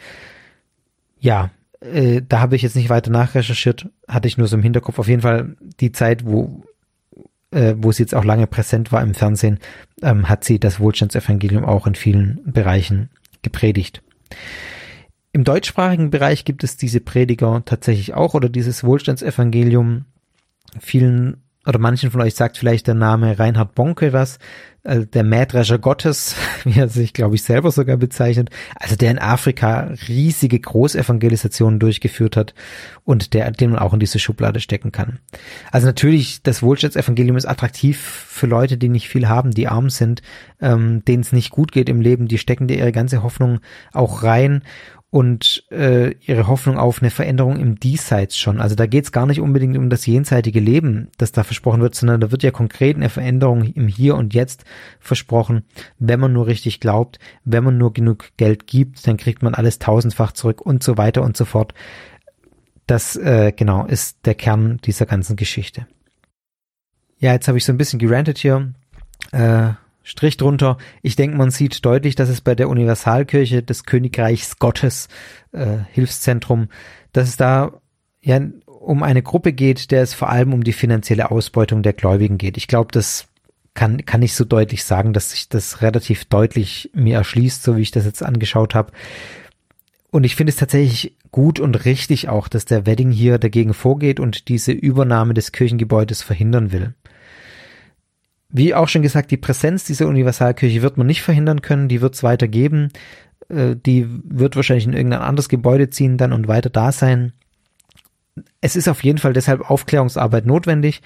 [1.19, 1.51] Ja,
[1.93, 4.99] äh, da habe ich jetzt nicht weiter nachrecherchiert, hatte ich nur so im Hinterkopf.
[4.99, 6.63] Auf jeden Fall die Zeit, wo
[7.51, 9.59] äh, wo sie jetzt auch lange präsent war im Fernsehen,
[10.01, 13.09] ähm, hat sie das Wohlstandsevangelium auch in vielen Bereichen
[13.41, 14.01] gepredigt.
[15.31, 20.05] Im deutschsprachigen Bereich gibt es diese Prediger tatsächlich auch oder dieses Wohlstandsevangelium.
[20.79, 24.39] Vielen oder manchen von euch sagt vielleicht der Name Reinhard Bonke was,
[24.87, 29.19] äh, der Mähdrescher Gottes, wie er sich, glaube ich, selber sogar bezeichnet, also der in
[29.19, 32.53] Afrika riesige Großevangelisationen durchgeführt hat
[33.03, 35.19] und der, den man auch in diese Schublade stecken kann.
[35.71, 40.21] Also natürlich, das Wohlstandsevangelium ist attraktiv für Leute, die nicht viel haben, die arm sind,
[40.61, 43.59] ähm, denen es nicht gut geht im Leben, die stecken dir ihre ganze Hoffnung
[43.91, 44.61] auch rein
[45.09, 48.59] und äh, ihre Hoffnung auf eine Veränderung im Diesseits schon.
[48.59, 51.95] Also da geht es gar nicht unbedingt um das jenseitige Leben, das da versprochen wird,
[51.95, 54.65] sondern da wird ja konkret eine Veränderung im Hier und Jetzt
[54.99, 55.63] versprochen.
[55.97, 59.79] Wenn man nur richtig glaubt, wenn man nur genug Geld gibt, dann kriegt man alles
[59.79, 61.73] tausendfach zurück und so weiter und so fort.
[62.85, 65.87] Das äh, genau ist der Kern dieser ganzen Geschichte.
[67.19, 68.73] Ja, jetzt habe ich so ein bisschen gerantet hier.
[69.31, 69.69] Äh,
[70.07, 70.77] Strich drunter.
[71.01, 75.09] Ich denke, man sieht deutlich, dass es bei der Universalkirche des Königreichs Gottes
[75.51, 76.69] äh, Hilfszentrum,
[77.11, 77.73] dass es da
[78.21, 82.37] ja um eine Gruppe geht, der es vor allem um die finanzielle Ausbeutung der Gläubigen
[82.37, 82.55] geht.
[82.55, 83.27] Ich glaube, das
[83.73, 87.81] kann, kann ich so deutlich sagen, dass sich das relativ deutlich mir erschließt, so wie
[87.81, 88.93] ich das jetzt angeschaut habe.
[90.09, 94.21] Und ich finde es tatsächlich gut und richtig auch, dass der Wedding hier dagegen vorgeht
[94.21, 96.93] und diese Übernahme des Kirchengebäudes verhindern will.
[98.49, 102.15] Wie auch schon gesagt, die Präsenz dieser Universalkirche wird man nicht verhindern können, die wird
[102.15, 102.89] es weiter geben.
[103.49, 107.33] Äh, die wird wahrscheinlich in irgendein anderes Gebäude ziehen dann und weiter da sein.
[108.61, 111.01] Es ist auf jeden Fall deshalb Aufklärungsarbeit notwendig.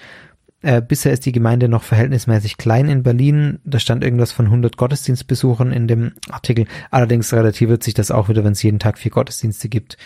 [0.60, 3.58] Äh, bisher ist die Gemeinde noch verhältnismäßig klein in Berlin.
[3.64, 6.66] Da stand irgendwas von 100 Gottesdienstbesuchern in dem Artikel.
[6.90, 9.96] Allerdings relativiert sich das auch wieder, wenn es jeden Tag vier Gottesdienste gibt.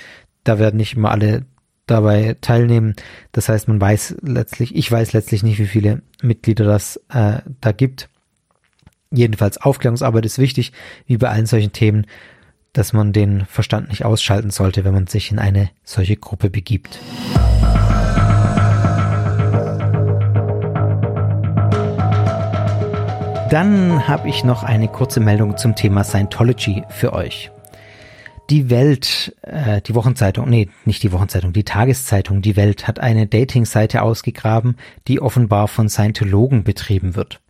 [0.45, 1.45] Da werden nicht immer alle
[1.87, 2.95] dabei teilnehmen.
[3.33, 7.73] Das heißt, man weiß letztlich, ich weiß letztlich nicht, wie viele Mitglieder das äh, da
[7.73, 8.09] gibt.
[9.11, 10.73] Jedenfalls Aufklärungsarbeit ist wichtig,
[11.07, 12.07] wie bei allen solchen Themen,
[12.73, 16.99] dass man den Verstand nicht ausschalten sollte, wenn man sich in eine solche Gruppe begibt.
[23.49, 27.53] Dann habe ich noch eine kurze Meldung zum Thema Scientology für euch.
[28.49, 33.27] Die Welt, äh, die Wochenzeitung, nee, nicht die Wochenzeitung, die Tageszeitung Die Welt hat eine
[33.27, 34.77] Dating-Seite ausgegraben,
[35.09, 37.41] die offenbar von Scientologen betrieben wird.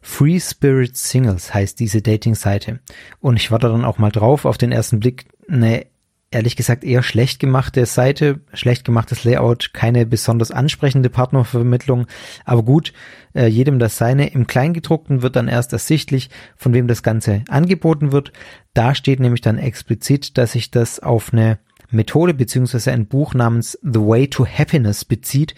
[0.00, 2.80] Free Spirit Singles heißt diese Dating-Seite.
[3.20, 5.86] Und ich war da dann auch mal drauf, auf den ersten Blick eine
[6.34, 12.06] ehrlich gesagt eher schlecht gemachte Seite, schlecht gemachtes Layout, keine besonders ansprechende Partnervermittlung.
[12.44, 12.92] Aber gut,
[13.34, 14.28] äh, jedem das seine.
[14.28, 18.32] Im Kleingedruckten wird dann erst ersichtlich, von wem das Ganze angeboten wird.
[18.74, 21.58] Da steht nämlich dann explizit, dass sich das auf eine
[21.90, 25.54] Methode beziehungsweise ein Buch namens The Way to Happiness bezieht,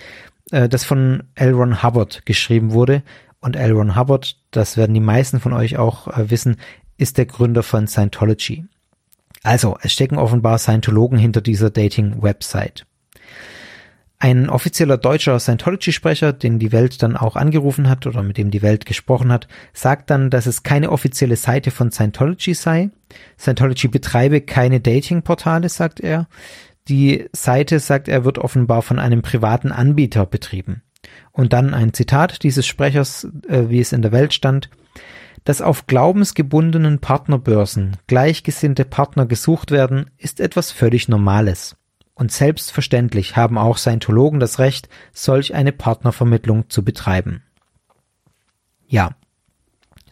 [0.51, 1.53] äh, das von L.
[1.53, 3.03] Ron Hubbard geschrieben wurde.
[3.41, 3.73] Und L.
[3.73, 6.57] Ron Hubbard, das werden die meisten von euch auch äh, wissen,
[6.99, 8.65] ist der Gründer von Scientology.
[9.47, 12.85] Also, es stecken offenbar Scientologen hinter dieser Dating-Website.
[14.19, 18.63] Ein offizieller deutscher Scientology-Sprecher, den die Welt dann auch angerufen hat oder mit dem die
[18.63, 22.91] Welt gesprochen hat, sagt dann, dass es keine offizielle Seite von Scientology sei.
[23.39, 26.27] Scientology betreibe keine Dating-Portale, sagt er.
[26.89, 30.83] Die Seite, sagt er, wird offenbar von einem privaten Anbieter betrieben.
[31.31, 34.71] Und dann ein Zitat dieses Sprechers, äh, wie es in der Welt stand
[35.45, 41.77] dass auf glaubensgebundenen Partnerbörsen gleichgesinnte Partner gesucht werden, ist etwas völlig Normales.
[42.15, 47.43] Und selbstverständlich haben auch Scientologen das Recht, solch eine Partnervermittlung zu betreiben.
[48.89, 49.15] Ja,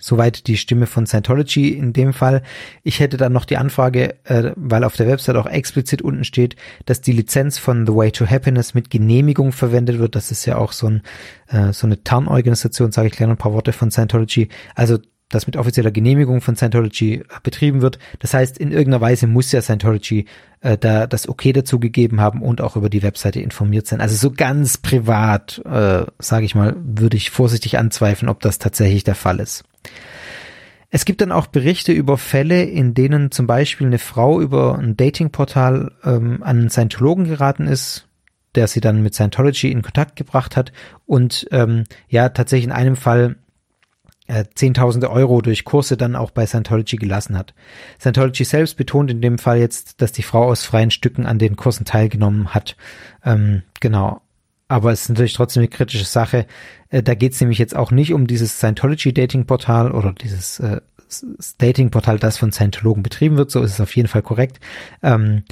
[0.05, 2.43] Soweit die Stimme von Scientology in dem Fall.
[2.83, 6.57] Ich hätte dann noch die Anfrage, äh, weil auf der Website auch explizit unten steht,
[6.85, 10.15] dass die Lizenz von The Way to Happiness mit Genehmigung verwendet wird.
[10.15, 11.03] Das ist ja auch so, ein,
[11.47, 14.51] äh, so eine Tarnorganisation, sage ich gleich noch ein paar Worte von Scientology.
[14.75, 14.99] Also
[15.31, 17.99] das mit offizieller Genehmigung von Scientology äh, betrieben wird.
[18.19, 20.27] Das heißt, in irgendeiner Weise muss ja Scientology
[20.61, 24.01] äh, da das Okay dazu gegeben haben und auch über die Webseite informiert sein.
[24.01, 29.05] Also so ganz privat, äh, sage ich mal, würde ich vorsichtig anzweifeln, ob das tatsächlich
[29.05, 29.65] der Fall ist.
[30.91, 34.97] Es gibt dann auch Berichte über Fälle, in denen zum Beispiel eine Frau über ein
[34.97, 38.07] Datingportal ähm, an einen Scientologen geraten ist,
[38.55, 40.71] der sie dann mit Scientology in Kontakt gebracht hat
[41.05, 43.35] und ähm, ja tatsächlich in einem Fall
[44.27, 47.55] äh, Zehntausende Euro durch Kurse dann auch bei Scientology gelassen hat.
[48.01, 51.57] Scientology selbst betont in dem Fall jetzt, dass die Frau aus freien Stücken an den
[51.57, 52.77] Kursen teilgenommen hat.
[53.25, 54.23] Ähm, genau.
[54.67, 56.47] Aber es ist natürlich trotzdem eine kritische Sache.
[56.89, 60.81] Äh, da geht es nämlich jetzt auch nicht um dieses Scientology-Dating-Portal oder dieses äh,
[61.59, 63.51] Dating-Portal, das von Scientologen betrieben wird.
[63.51, 64.59] So ist es auf jeden Fall korrekt.
[65.03, 65.43] Ähm,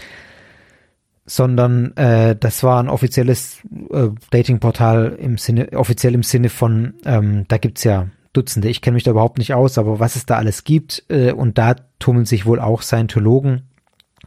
[1.26, 3.60] sondern äh, das war ein offizielles
[3.90, 8.94] äh, Dating-Portal im Sinne, offiziell im Sinne von, ähm, da gibt's ja Dutzende, ich kenne
[8.94, 12.24] mich da überhaupt nicht aus, aber was es da alles gibt, äh, und da tummeln
[12.24, 13.68] sich wohl auch Scientologen.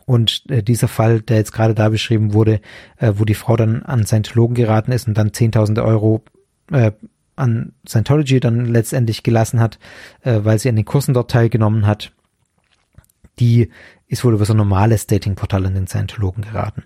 [0.06, 2.62] Und äh, dieser Fall, der jetzt gerade da beschrieben wurde,
[2.98, 6.24] äh, wo die Frau dann an Scientologen geraten ist und dann Zehntausende Euro
[6.72, 6.92] äh,
[7.36, 9.80] an Scientology dann letztendlich gelassen hat,
[10.22, 12.12] äh, weil sie an den Kursen dort teilgenommen hat,
[13.40, 13.72] die
[14.08, 16.84] ist wohl über so ein normales Datingportal an den Scientologen geraten.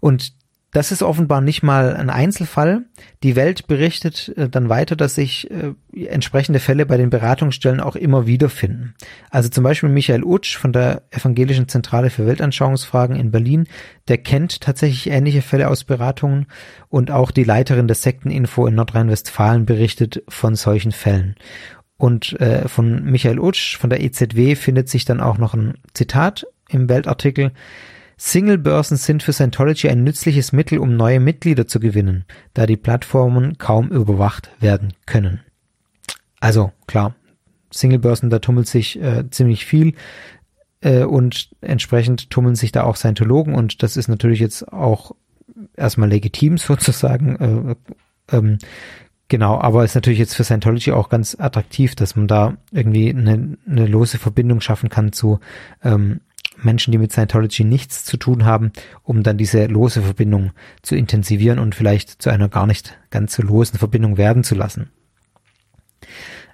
[0.00, 0.34] Und
[0.74, 2.82] das ist offenbar nicht mal ein Einzelfall.
[3.22, 5.72] Die Welt berichtet äh, dann weiter, dass sich äh,
[6.06, 8.94] entsprechende Fälle bei den Beratungsstellen auch immer wieder finden.
[9.30, 13.68] Also zum Beispiel Michael Utsch von der Evangelischen Zentrale für Weltanschauungsfragen in Berlin,
[14.08, 16.46] der kennt tatsächlich ähnliche Fälle aus Beratungen
[16.88, 21.36] und auch die Leiterin der Sekteninfo in Nordrhein-Westfalen berichtet von solchen Fällen.
[21.96, 26.48] Und äh, von Michael Utsch von der EZW findet sich dann auch noch ein Zitat
[26.68, 27.52] im Weltartikel.
[28.16, 33.58] Single-Börsen sind für Scientology ein nützliches Mittel, um neue Mitglieder zu gewinnen, da die Plattformen
[33.58, 35.40] kaum überwacht werden können.
[36.40, 37.14] Also klar,
[37.72, 39.94] Single-Börsen, da tummelt sich äh, ziemlich viel
[40.80, 45.12] äh, und entsprechend tummeln sich da auch Scientologen und das ist natürlich jetzt auch
[45.76, 47.76] erstmal legitim sozusagen.
[48.30, 48.58] Äh, ähm,
[49.28, 53.58] genau, aber ist natürlich jetzt für Scientology auch ganz attraktiv, dass man da irgendwie eine,
[53.66, 55.40] eine lose Verbindung schaffen kann zu
[55.82, 56.20] ähm,
[56.64, 60.52] Menschen, die mit Scientology nichts zu tun haben, um dann diese lose Verbindung
[60.82, 64.90] zu intensivieren und vielleicht zu einer gar nicht ganz so losen Verbindung werden zu lassen.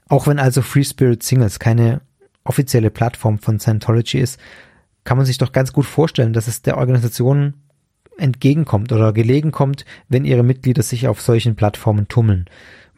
[0.08, 2.00] Auch wenn also Free Spirit Singles keine
[2.44, 4.40] offizielle Plattform von Scientology ist,
[5.04, 7.54] kann man sich doch ganz gut vorstellen, dass es der Organisation
[8.18, 12.46] entgegenkommt oder gelegen kommt, wenn ihre Mitglieder sich auf solchen Plattformen tummeln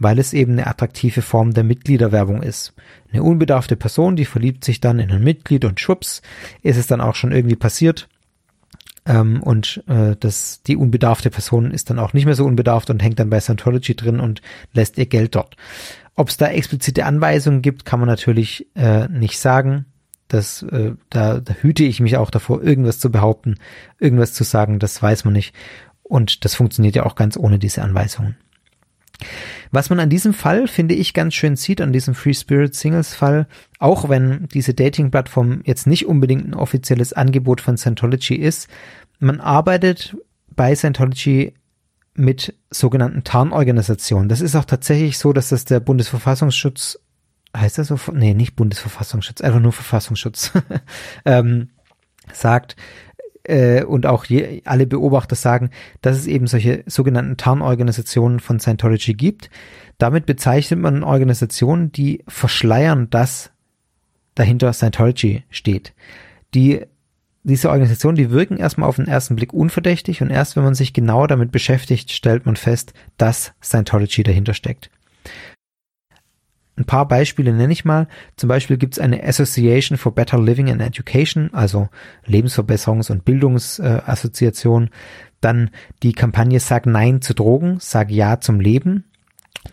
[0.02, 2.74] weil es eben eine attraktive Form der Mitgliederwerbung ist.
[3.12, 6.22] Eine unbedarfte Person, die verliebt sich dann in ein Mitglied und schwupps,
[6.62, 8.08] ist es dann auch schon irgendwie passiert.
[9.04, 13.02] Ähm, und äh, das, die unbedarfte Person ist dann auch nicht mehr so unbedarft und
[13.02, 14.42] hängt dann bei Scientology drin und
[14.72, 15.56] lässt ihr Geld dort.
[16.14, 19.86] Ob es da explizite Anweisungen gibt, kann man natürlich äh, nicht sagen.
[20.28, 23.56] Das, äh, da, da hüte ich mich auch davor, irgendwas zu behaupten,
[23.98, 25.54] irgendwas zu sagen, das weiß man nicht.
[26.02, 28.36] Und das funktioniert ja auch ganz ohne diese Anweisungen.
[29.70, 33.14] Was man an diesem Fall, finde ich, ganz schön sieht, an diesem Free Spirit Singles
[33.14, 33.46] Fall,
[33.78, 38.68] auch wenn diese Dating-Plattform jetzt nicht unbedingt ein offizielles Angebot von Scientology ist,
[39.18, 40.16] man arbeitet
[40.54, 41.54] bei Scientology
[42.14, 44.28] mit sogenannten Tarnorganisationen.
[44.28, 46.98] Das ist auch tatsächlich so, dass das der Bundesverfassungsschutz,
[47.56, 47.98] heißt das so?
[48.12, 50.52] Nee, nicht Bundesverfassungsschutz, einfach nur Verfassungsschutz,
[51.24, 51.70] ähm,
[52.32, 52.76] sagt,
[53.44, 55.70] äh, und auch je, alle Beobachter sagen,
[56.00, 59.50] dass es eben solche sogenannten Tarnorganisationen von Scientology gibt.
[59.98, 63.50] Damit bezeichnet man Organisationen, die verschleiern, dass
[64.34, 65.92] dahinter Scientology steht.
[66.54, 66.82] Die
[67.44, 70.92] diese Organisationen, die wirken erstmal auf den ersten Blick unverdächtig und erst wenn man sich
[70.92, 74.90] genauer damit beschäftigt, stellt man fest, dass Scientology dahinter steckt.
[76.76, 78.08] Ein paar Beispiele nenne ich mal.
[78.36, 81.88] Zum Beispiel gibt es eine Association for Better Living and Education, also
[82.26, 84.90] Lebensverbesserungs- und Bildungsassoziation.
[85.42, 85.70] Dann
[86.02, 89.04] die Kampagne Sag Nein zu Drogen, Sag Ja zum Leben,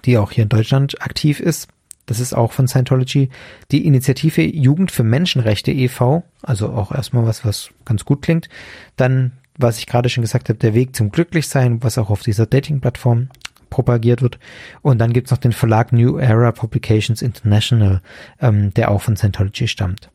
[0.06, 1.70] die auch hier in Deutschland aktiv ist.
[2.06, 3.30] Das ist auch von Scientology.
[3.72, 8.50] Die Initiative Jugend für Menschenrechte e.V., also auch erstmal was, was ganz gut klingt.
[8.96, 12.48] Dann, was ich gerade schon gesagt habe, der Weg zum Glücklichsein, was auch auf dieser
[12.48, 13.30] Dating-Plattform
[13.70, 14.40] propagiert wird.
[14.82, 18.02] Und dann gibt's noch den Verlag New Era Publications International,
[18.42, 20.10] ähm, der auch von Scientology stammt.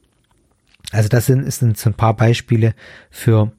[0.92, 2.74] Also das sind, sind so ein paar Beispiele
[3.10, 3.52] für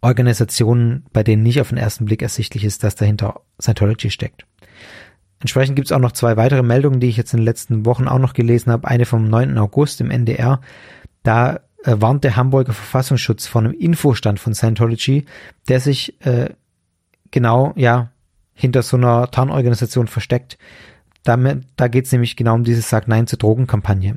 [0.00, 4.46] Organisationen, bei denen nicht auf den ersten Blick ersichtlich ist, dass dahinter Scientology steckt.
[5.40, 8.18] Entsprechend gibt's auch noch zwei weitere Meldungen, die ich jetzt in den letzten Wochen auch
[8.18, 8.88] noch gelesen habe.
[8.88, 9.58] Eine vom 9.
[9.58, 10.60] August im NDR.
[11.22, 15.26] Da äh, warnt der Hamburger Verfassungsschutz vor einem Infostand von Scientology,
[15.68, 16.50] der sich äh,
[17.30, 18.10] genau ja
[18.56, 20.58] hinter so einer Tarnorganisation versteckt.
[21.22, 24.16] Damit, da geht es nämlich genau um diese Sag Nein zur Drogenkampagne.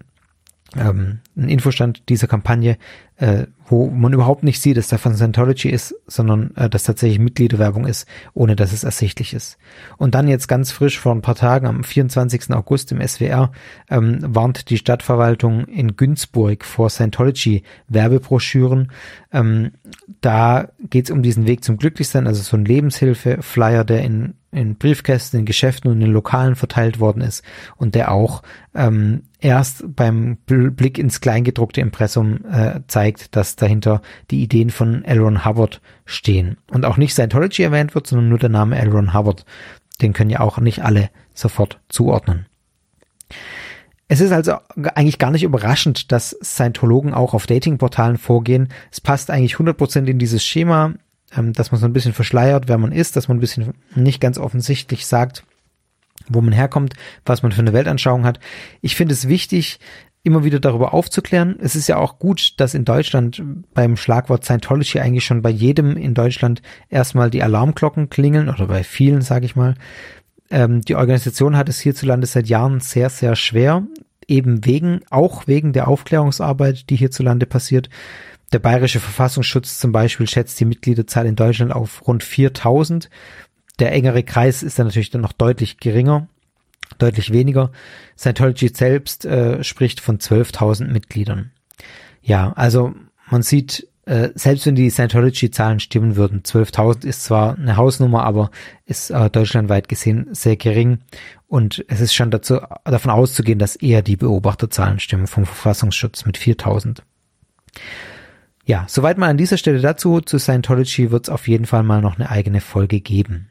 [0.77, 2.77] Ähm, ein Infostand dieser Kampagne,
[3.17, 7.19] äh, wo man überhaupt nicht sieht, dass da von Scientology ist, sondern äh, dass tatsächlich
[7.19, 9.57] Mitgliederwerbung ist, ohne dass es ersichtlich ist.
[9.97, 12.51] Und dann jetzt ganz frisch vor ein paar Tagen, am 24.
[12.51, 13.51] August im SWR,
[13.89, 18.91] ähm, warnt die Stadtverwaltung in Günzburg vor Scientology Werbebroschüren.
[19.33, 19.71] Ähm,
[20.21, 24.75] da geht es um diesen Weg zum Glücklichsein, also so ein Lebenshilfe-Flyer, der in in
[24.75, 27.43] Briefkästen, in Geschäften und in Lokalen verteilt worden ist
[27.77, 28.41] und der auch
[28.73, 35.19] ähm, erst beim Blick ins Kleingedruckte Impressum äh, zeigt, dass dahinter die Ideen von L.
[35.19, 36.57] Ron Hubbard stehen.
[36.71, 38.89] Und auch nicht Scientology erwähnt wird, sondern nur der Name L.
[38.89, 39.45] Ron Hubbard.
[40.01, 42.47] Den können ja auch nicht alle sofort zuordnen.
[44.07, 44.55] Es ist also
[44.95, 48.69] eigentlich gar nicht überraschend, dass Scientologen auch auf Datingportalen vorgehen.
[48.91, 50.93] Es passt eigentlich 100% in dieses Schema
[51.35, 54.19] ähm, dass man so ein bisschen verschleiert, wer man ist, dass man ein bisschen nicht
[54.19, 55.43] ganz offensichtlich sagt,
[56.27, 56.93] wo man herkommt,
[57.25, 58.39] was man für eine Weltanschauung hat.
[58.81, 59.79] Ich finde es wichtig,
[60.23, 61.57] immer wieder darüber aufzuklären.
[61.59, 63.41] Es ist ja auch gut, dass in Deutschland
[63.73, 68.83] beim Schlagwort Scientology eigentlich schon bei jedem in Deutschland erstmal die Alarmglocken klingeln oder bei
[68.83, 69.75] vielen, sage ich mal.
[70.51, 73.83] Ähm, die Organisation hat es hierzulande seit Jahren sehr, sehr schwer,
[74.27, 77.89] eben wegen, auch wegen der Aufklärungsarbeit, die hierzulande passiert.
[78.51, 83.09] Der Bayerische Verfassungsschutz zum Beispiel schätzt die Mitgliederzahl in Deutschland auf rund 4000.
[83.79, 86.27] Der engere Kreis ist dann natürlich dann noch deutlich geringer,
[86.97, 87.71] deutlich weniger.
[88.17, 91.51] Scientology selbst äh, spricht von 12.000 Mitgliedern.
[92.21, 92.93] Ja, also
[93.29, 98.51] man sieht, äh, selbst wenn die Scientology-Zahlen stimmen würden, 12.000 ist zwar eine Hausnummer, aber
[98.85, 100.99] ist äh, deutschlandweit gesehen sehr gering.
[101.47, 106.37] Und es ist schon dazu, davon auszugehen, dass eher die Beobachterzahlen stimmen vom Verfassungsschutz mit
[106.37, 106.99] 4.000.
[108.65, 110.21] Ja, soweit mal an dieser Stelle dazu.
[110.21, 113.49] Zu Scientology wird es auf jeden Fall mal noch eine eigene Folge geben.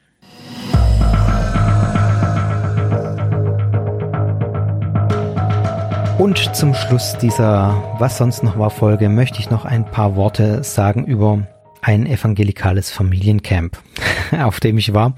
[6.19, 10.65] Und zum Schluss dieser Was sonst noch war Folge möchte ich noch ein paar Worte
[10.65, 11.47] sagen über
[11.81, 13.79] ein evangelikales Familiencamp,
[14.33, 15.15] auf dem ich war.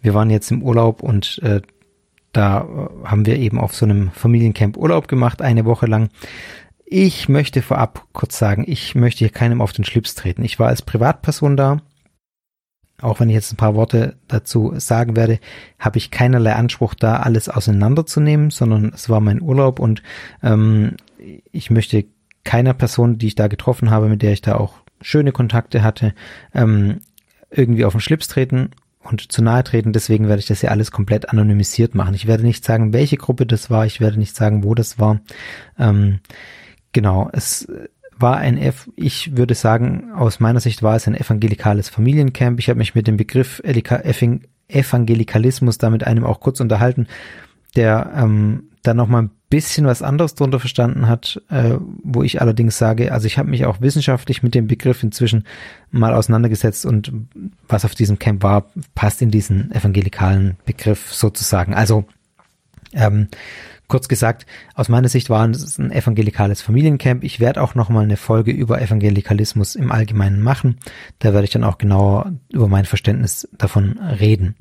[0.00, 1.60] Wir waren jetzt im Urlaub und äh,
[2.32, 6.08] da äh, haben wir eben auf so einem Familiencamp Urlaub gemacht, eine Woche lang.
[6.84, 10.44] Ich möchte vorab kurz sagen, ich möchte hier keinem auf den Schlips treten.
[10.44, 11.78] Ich war als Privatperson da.
[13.04, 15.38] Auch wenn ich jetzt ein paar Worte dazu sagen werde,
[15.78, 20.02] habe ich keinerlei Anspruch, da alles auseinanderzunehmen, sondern es war mein Urlaub und
[20.42, 20.96] ähm,
[21.52, 22.04] ich möchte
[22.44, 26.14] keiner Person, die ich da getroffen habe, mit der ich da auch schöne Kontakte hatte,
[26.54, 27.00] ähm,
[27.50, 28.70] irgendwie auf den Schlips treten
[29.02, 29.92] und zu nahe treten.
[29.92, 32.14] Deswegen werde ich das ja alles komplett anonymisiert machen.
[32.14, 33.86] Ich werde nicht sagen, welche Gruppe das war.
[33.86, 35.20] Ich werde nicht sagen, wo das war.
[35.78, 36.20] Ähm,
[36.94, 37.66] Genau, es
[38.18, 42.58] war ein, F ich würde sagen, aus meiner Sicht war es ein evangelikales Familiencamp.
[42.58, 43.62] Ich habe mich mit dem Begriff
[44.68, 47.06] Evangelikalismus da mit einem auch kurz unterhalten,
[47.76, 52.76] der ähm, da nochmal ein bisschen was anderes drunter verstanden hat, äh, wo ich allerdings
[52.76, 55.44] sage, also ich habe mich auch wissenschaftlich mit dem Begriff inzwischen
[55.90, 57.12] mal auseinandergesetzt und
[57.68, 61.74] was auf diesem Camp war, passt in diesen evangelikalen Begriff sozusagen.
[61.74, 62.04] Also
[62.92, 63.28] ähm,
[63.86, 67.22] Kurz gesagt, aus meiner Sicht war es ein evangelikales Familiencamp.
[67.22, 70.78] Ich werde auch nochmal eine Folge über Evangelikalismus im Allgemeinen machen.
[71.18, 74.56] Da werde ich dann auch genauer über mein Verständnis davon reden.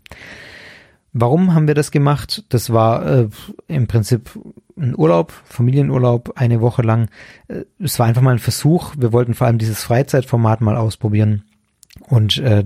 [1.14, 2.44] Warum haben wir das gemacht?
[2.50, 3.30] Das war äh,
[3.68, 4.32] im Prinzip
[4.76, 7.10] ein Urlaub, Familienurlaub, eine Woche lang.
[7.48, 8.96] Äh, es war einfach mal ein Versuch.
[8.98, 11.44] Wir wollten vor allem dieses Freizeitformat mal ausprobieren.
[12.02, 12.66] Und äh,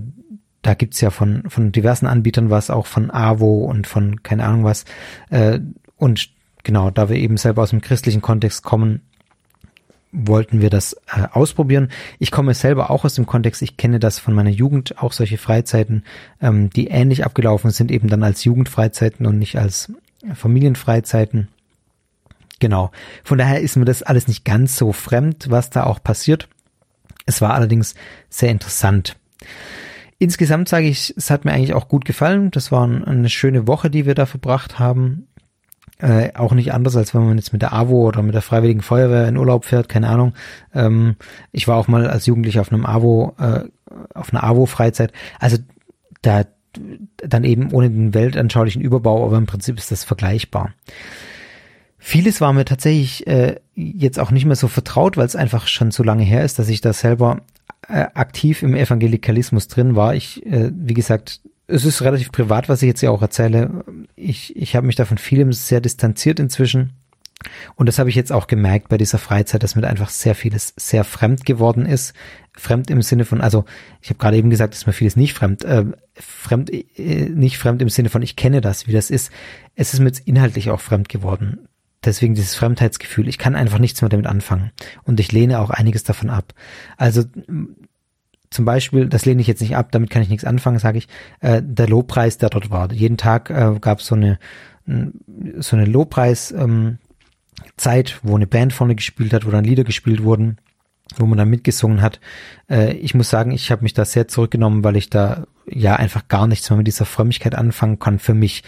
[0.61, 4.63] da gibt's ja von, von diversen Anbietern was, auch von AWO und von keine Ahnung
[4.63, 4.85] was.
[5.29, 5.59] Äh,
[5.97, 6.29] und
[6.67, 9.01] genau, da wir eben selber aus dem christlichen Kontext kommen,
[10.11, 11.89] wollten wir das äh, ausprobieren.
[12.19, 15.37] Ich komme selber auch aus dem Kontext, ich kenne das von meiner Jugend, auch solche
[15.37, 16.03] Freizeiten,
[16.41, 19.93] ähm, die ähnlich abgelaufen sind, eben dann als Jugendfreizeiten und nicht als
[20.33, 21.47] Familienfreizeiten.
[22.59, 22.91] Genau.
[23.23, 26.49] Von daher ist mir das alles nicht ganz so fremd, was da auch passiert.
[27.25, 27.95] Es war allerdings
[28.29, 29.15] sehr interessant.
[30.19, 32.51] Insgesamt sage ich, es hat mir eigentlich auch gut gefallen.
[32.51, 35.26] Das war eine schöne Woche, die wir da verbracht haben.
[35.99, 38.81] Äh, auch nicht anders, als wenn man jetzt mit der AWO oder mit der Freiwilligen
[38.81, 40.33] Feuerwehr in Urlaub fährt, keine Ahnung.
[40.73, 41.15] Ähm,
[41.51, 43.61] ich war auch mal als Jugendlicher auf einem AWO, äh,
[44.13, 45.11] auf einer AWO-Freizeit.
[45.39, 45.57] Also
[46.21, 46.43] da
[47.17, 50.73] dann eben ohne den weltanschaulichen Überbau, aber im Prinzip ist das vergleichbar.
[51.97, 55.91] Vieles war mir tatsächlich äh, jetzt auch nicht mehr so vertraut, weil es einfach schon
[55.91, 57.41] so lange her ist, dass ich da selber
[57.87, 60.15] äh, aktiv im Evangelikalismus drin war.
[60.15, 63.83] Ich, äh, wie gesagt, es ist relativ privat, was ich jetzt ja auch erzähle.
[64.15, 66.93] Ich, ich habe mich davon vielem sehr distanziert inzwischen.
[67.75, 70.73] Und das habe ich jetzt auch gemerkt bei dieser Freizeit, dass mir einfach sehr vieles
[70.75, 72.13] sehr fremd geworden ist.
[72.57, 73.65] Fremd im Sinne von, also
[74.01, 75.85] ich habe gerade eben gesagt, dass mir vieles nicht fremd, äh,
[76.15, 79.31] fremd, äh, nicht fremd im Sinne von, ich kenne das, wie das ist.
[79.75, 81.67] Es ist mir jetzt inhaltlich auch fremd geworden
[82.03, 83.27] deswegen dieses Fremdheitsgefühl.
[83.27, 84.71] Ich kann einfach nichts mehr damit anfangen.
[85.03, 86.53] Und ich lehne auch einiges davon ab.
[86.97, 87.23] Also
[88.49, 91.07] zum Beispiel, das lehne ich jetzt nicht ab, damit kann ich nichts anfangen, sage ich,
[91.41, 92.91] äh, der Lobpreis, der dort war.
[92.91, 94.39] Jeden Tag äh, gab es so eine
[95.57, 96.97] so eine Lobpreis ähm,
[97.75, 100.57] Zeit, wo eine Band vorne gespielt hat, wo dann Lieder gespielt wurden,
[101.17, 102.19] wo man dann mitgesungen hat.
[102.69, 106.27] Äh, ich muss sagen, ich habe mich da sehr zurückgenommen, weil ich da ja einfach
[106.27, 108.63] gar nichts mehr mit dieser Frömmigkeit anfangen kann für mich.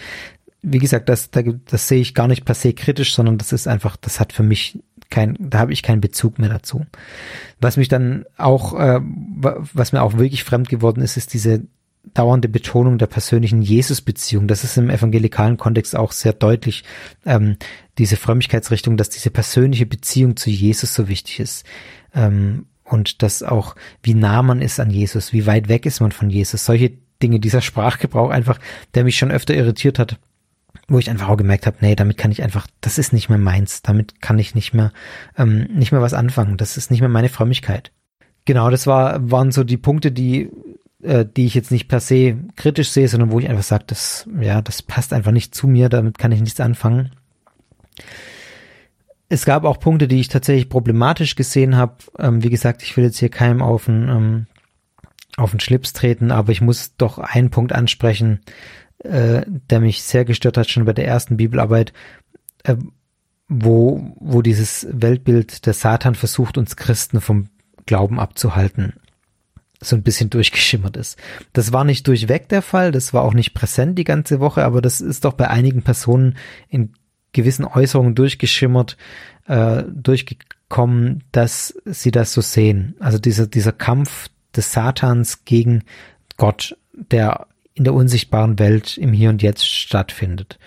[0.62, 3.66] Wie gesagt, das, das, das sehe ich gar nicht per se kritisch, sondern das ist
[3.66, 4.78] einfach, das hat für mich
[5.10, 6.86] kein, da habe ich keinen Bezug mehr dazu.
[7.60, 11.62] Was mich dann auch, äh, was mir auch wirklich fremd geworden ist, ist diese
[12.14, 14.46] dauernde Betonung der persönlichen Jesus-Beziehung.
[14.48, 16.84] Das ist im evangelikalen Kontext auch sehr deutlich,
[17.26, 17.56] ähm,
[17.98, 21.66] diese Frömmigkeitsrichtung, dass diese persönliche Beziehung zu Jesus so wichtig ist.
[22.14, 26.10] Ähm, und dass auch, wie nah man ist an Jesus, wie weit weg ist man
[26.10, 26.64] von Jesus.
[26.64, 26.92] Solche
[27.22, 28.58] Dinge, dieser Sprachgebrauch einfach,
[28.94, 30.18] der mich schon öfter irritiert hat,
[30.88, 33.38] wo ich einfach auch gemerkt habe, nee, damit kann ich einfach, das ist nicht mehr
[33.38, 34.92] meins, damit kann ich nicht mehr,
[35.36, 37.92] ähm, nicht mehr was anfangen, das ist nicht mehr meine Frömmigkeit.
[38.44, 40.50] Genau, das war, waren so die Punkte, die,
[41.02, 44.28] äh, die ich jetzt nicht per se kritisch sehe, sondern wo ich einfach sage, das,
[44.40, 47.10] ja, das passt einfach nicht zu mir, damit kann ich nichts anfangen.
[49.28, 51.94] Es gab auch Punkte, die ich tatsächlich problematisch gesehen habe.
[52.18, 54.46] Ähm, wie gesagt, ich will jetzt hier keinem auf den, ähm,
[55.36, 58.40] auf den Schlips treten, aber ich muss doch einen Punkt ansprechen,
[59.04, 61.92] äh, der mich sehr gestört hat, schon bei der ersten Bibelarbeit,
[62.64, 62.76] äh,
[63.48, 67.48] wo, wo dieses Weltbild der Satan versucht, uns Christen vom
[67.86, 68.94] Glauben abzuhalten,
[69.80, 71.18] so ein bisschen durchgeschimmert ist.
[71.52, 74.80] Das war nicht durchweg der Fall, das war auch nicht präsent die ganze Woche, aber
[74.80, 76.36] das ist doch bei einigen Personen
[76.68, 76.92] in
[77.32, 78.96] gewissen Äußerungen durchgeschimmert,
[79.46, 82.94] äh, durchgekommen, dass sie das so sehen.
[83.00, 85.84] Also dieser, dieser Kampf des Satans gegen
[86.36, 90.58] Gott, der in der unsichtbaren Welt im Hier und Jetzt stattfindet.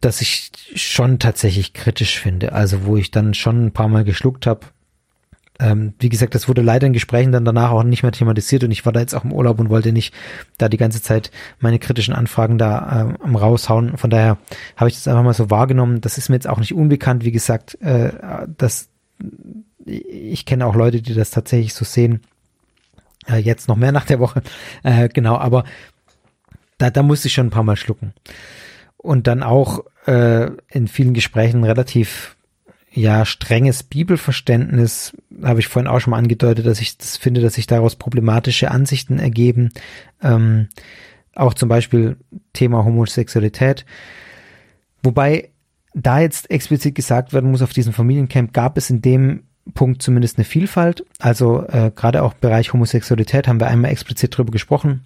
[0.00, 2.52] Das ich schon tatsächlich kritisch finde.
[2.52, 4.66] Also wo ich dann schon ein paar Mal geschluckt habe.
[5.58, 8.70] Ähm, wie gesagt, das wurde leider in Gesprächen dann danach auch nicht mehr thematisiert und
[8.70, 10.14] ich war da jetzt auch im Urlaub und wollte nicht
[10.56, 13.98] da die ganze Zeit meine kritischen Anfragen da äh, raushauen.
[13.98, 14.38] Von daher
[14.76, 16.00] habe ich das einfach mal so wahrgenommen.
[16.00, 17.26] Das ist mir jetzt auch nicht unbekannt.
[17.26, 18.12] Wie gesagt, äh,
[18.56, 18.88] das
[19.84, 22.20] ich kenne auch Leute, die das tatsächlich so sehen.
[23.26, 24.42] Äh, jetzt noch mehr nach der Woche.
[24.82, 25.64] Äh, genau, aber
[26.78, 28.12] da, da musste ich schon ein paar Mal schlucken.
[28.96, 32.36] Und dann auch äh, in vielen Gesprächen relativ
[32.92, 37.54] ja strenges Bibelverständnis habe ich vorhin auch schon mal angedeutet, dass ich das finde, dass
[37.54, 39.70] sich daraus problematische Ansichten ergeben.
[40.22, 40.68] Ähm,
[41.34, 42.16] auch zum Beispiel
[42.52, 43.84] Thema Homosexualität.
[45.02, 45.50] Wobei
[45.94, 49.44] da jetzt explizit gesagt werden muss, auf diesem Familiencamp gab es in dem
[49.74, 51.04] Punkt zumindest eine Vielfalt.
[51.18, 55.02] Also äh, gerade auch im Bereich Homosexualität haben wir einmal explizit drüber gesprochen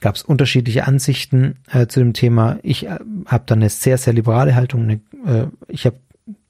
[0.00, 2.58] gab es unterschiedliche Ansichten äh, zu dem Thema.
[2.62, 4.82] Ich äh, habe da eine sehr, sehr liberale Haltung.
[4.82, 4.94] Eine,
[5.26, 5.96] äh, ich habe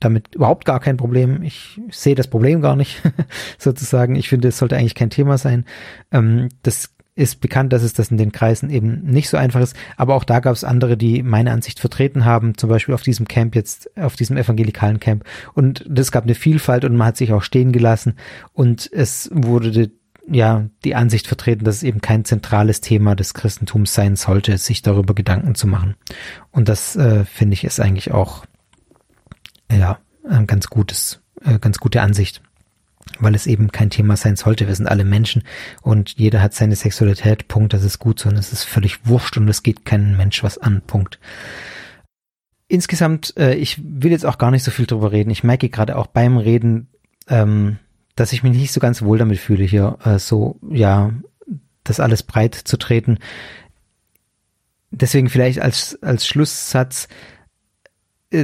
[0.00, 1.42] damit überhaupt gar kein Problem.
[1.42, 3.02] Ich sehe das Problem gar nicht,
[3.58, 4.16] sozusagen.
[4.16, 5.64] Ich finde, es sollte eigentlich kein Thema sein.
[6.12, 9.74] Ähm, das ist bekannt, dass es das in den Kreisen eben nicht so einfach ist.
[9.96, 13.26] Aber auch da gab es andere, die meine Ansicht vertreten haben, zum Beispiel auf diesem
[13.26, 15.24] Camp jetzt, auf diesem evangelikalen Camp.
[15.54, 18.16] Und es gab eine Vielfalt und man hat sich auch stehen gelassen.
[18.52, 19.90] Und es wurde
[20.28, 24.82] ja die Ansicht vertreten, dass es eben kein zentrales Thema des Christentums sein sollte, sich
[24.82, 25.94] darüber Gedanken zu machen.
[26.50, 28.44] Und das äh, finde ich ist eigentlich auch
[29.72, 29.98] ja
[30.28, 32.42] ein ganz gutes, äh, ganz gute Ansicht,
[33.18, 34.66] weil es eben kein Thema sein sollte.
[34.66, 35.42] Wir sind alle Menschen
[35.82, 37.48] und jeder hat seine Sexualität.
[37.48, 37.72] Punkt.
[37.72, 40.58] Das ist gut so und es ist völlig wurscht und es geht keinen Mensch was
[40.58, 40.82] an.
[40.86, 41.18] Punkt.
[42.68, 45.30] Insgesamt, äh, ich will jetzt auch gar nicht so viel drüber reden.
[45.30, 46.88] Ich merke gerade auch beim Reden,
[47.28, 47.78] ähm,
[48.16, 51.12] dass ich mich nicht so ganz wohl damit fühle, hier äh, so, ja,
[51.84, 53.18] das alles breit zu treten.
[54.90, 57.08] Deswegen vielleicht als, als Schlusssatz,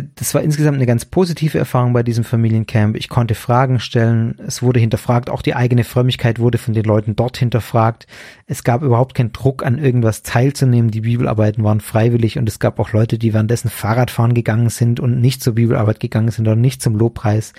[0.00, 2.96] das war insgesamt eine ganz positive Erfahrung bei diesem Familiencamp.
[2.96, 7.14] Ich konnte Fragen stellen, es wurde hinterfragt, auch die eigene Frömmigkeit wurde von den Leuten
[7.16, 8.06] dort hinterfragt.
[8.46, 10.90] Es gab überhaupt keinen Druck an irgendwas teilzunehmen.
[10.90, 15.20] Die Bibelarbeiten waren freiwillig und es gab auch Leute, die währenddessen Fahrradfahren gegangen sind und
[15.20, 17.52] nicht zur Bibelarbeit gegangen sind oder nicht zum Lobpreis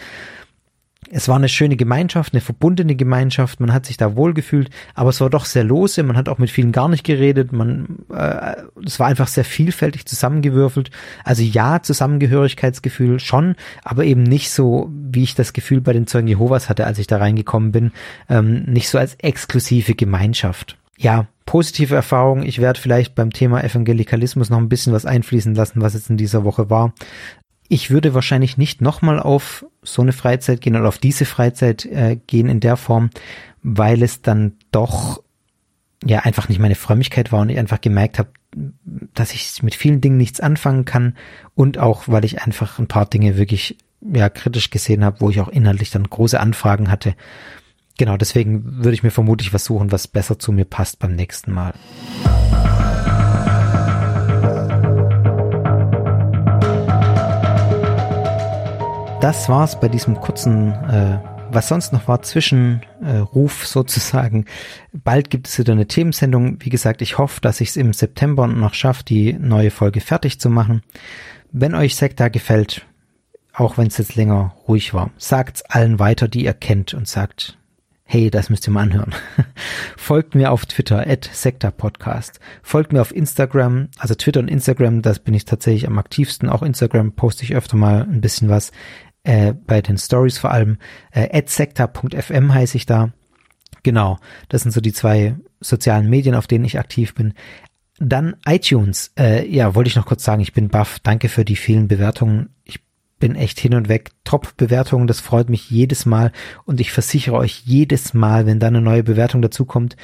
[1.11, 5.21] es war eine schöne Gemeinschaft, eine verbundene Gemeinschaft, man hat sich da wohlgefühlt, aber es
[5.21, 8.99] war doch sehr lose, man hat auch mit vielen gar nicht geredet, man, äh, es
[8.99, 10.91] war einfach sehr vielfältig zusammengewürfelt.
[11.23, 16.27] Also ja, Zusammengehörigkeitsgefühl schon, aber eben nicht so, wie ich das Gefühl bei den Zeugen
[16.27, 17.91] Jehovas hatte, als ich da reingekommen bin,
[18.29, 20.77] ähm, nicht so als exklusive Gemeinschaft.
[20.97, 22.43] Ja, positive Erfahrung.
[22.43, 26.17] Ich werde vielleicht beim Thema Evangelikalismus noch ein bisschen was einfließen lassen, was jetzt in
[26.17, 26.93] dieser Woche war.
[27.73, 32.19] Ich würde wahrscheinlich nicht nochmal auf so eine Freizeit gehen oder auf diese Freizeit äh,
[32.27, 33.09] gehen in der Form,
[33.63, 35.23] weil es dann doch
[36.05, 38.29] ja einfach nicht meine Frömmigkeit war und ich einfach gemerkt habe,
[39.15, 41.15] dass ich mit vielen Dingen nichts anfangen kann
[41.55, 45.41] und auch, weil ich einfach ein paar Dinge wirklich ja kritisch gesehen habe, wo ich
[45.41, 47.15] auch inhaltlich dann große Anfragen hatte.
[47.97, 51.51] Genau, deswegen würde ich mir vermutlich was suchen, was besser zu mir passt beim nächsten
[51.51, 51.73] Mal.
[59.23, 61.17] Das war's bei diesem kurzen äh,
[61.49, 64.43] was sonst noch war, Zwischenruf äh, sozusagen.
[64.91, 66.57] Bald gibt es wieder eine Themensendung.
[66.59, 70.41] Wie gesagt, ich hoffe, dass ich es im September noch schaffe, die neue Folge fertig
[70.41, 70.81] zu machen.
[71.53, 72.85] Wenn euch Sekta gefällt,
[73.53, 77.57] auch wenn es jetzt länger ruhig war, sagt's allen weiter, die ihr kennt und sagt,
[78.03, 79.15] hey, das müsst ihr mal anhören.
[79.95, 81.29] Folgt mir auf Twitter, at
[81.77, 82.41] Podcast.
[82.61, 86.49] Folgt mir auf Instagram, also Twitter und Instagram, das bin ich tatsächlich am aktivsten.
[86.49, 88.73] Auch Instagram poste ich öfter mal ein bisschen was
[89.23, 90.77] äh, bei den Stories vor allem.
[91.11, 93.11] Äh, @secta.fm heiße ich da.
[93.83, 94.17] Genau,
[94.49, 97.33] das sind so die zwei sozialen Medien, auf denen ich aktiv bin.
[97.99, 99.11] Dann iTunes.
[99.17, 100.99] Äh, ja, wollte ich noch kurz sagen, ich bin baff.
[100.99, 102.49] Danke für die vielen Bewertungen.
[102.63, 102.79] Ich
[103.19, 104.11] bin echt hin und weg.
[104.23, 106.31] Top-Bewertungen, das freut mich jedes Mal.
[106.65, 109.95] Und ich versichere euch jedes Mal, wenn da eine neue Bewertung dazukommt,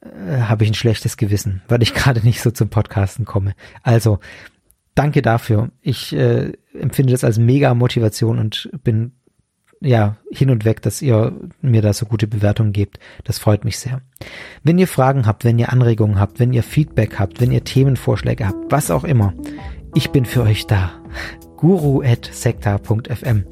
[0.00, 3.54] äh, habe ich ein schlechtes Gewissen, weil ich gerade nicht so zum Podcasten komme.
[3.82, 4.18] Also,
[4.96, 5.70] danke dafür.
[5.80, 9.12] Ich äh, empfinde das als mega Motivation und bin
[9.80, 12.98] ja hin und weg, dass ihr mir da so gute Bewertungen gebt.
[13.22, 14.00] Das freut mich sehr.
[14.64, 18.48] Wenn ihr Fragen habt, wenn ihr Anregungen habt, wenn ihr Feedback habt, wenn ihr Themenvorschläge
[18.48, 19.34] habt, was auch immer,
[19.94, 20.92] ich bin für euch da.
[21.56, 23.44] guru@sekta.fm.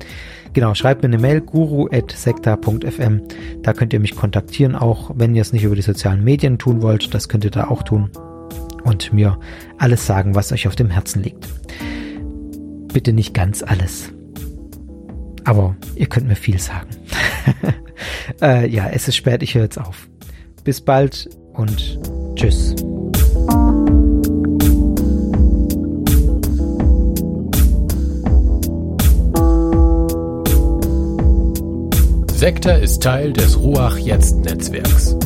[0.52, 3.22] Genau, schreibt mir eine Mail guru@sekta.fm.
[3.62, 6.82] Da könnt ihr mich kontaktieren, auch wenn ihr es nicht über die sozialen Medien tun
[6.82, 8.10] wollt, das könnt ihr da auch tun
[8.84, 9.38] und mir
[9.78, 11.48] alles sagen, was euch auf dem Herzen liegt.
[12.92, 14.12] Bitte nicht ganz alles.
[15.44, 16.88] Aber ihr könnt mir viel sagen.
[18.40, 20.08] äh, ja, es ist spät, ich höre jetzt auf.
[20.62, 21.98] Bis bald und
[22.36, 22.74] tschüss.
[32.34, 35.16] Sektor ist Teil des Ruach Jetzt Netzwerks.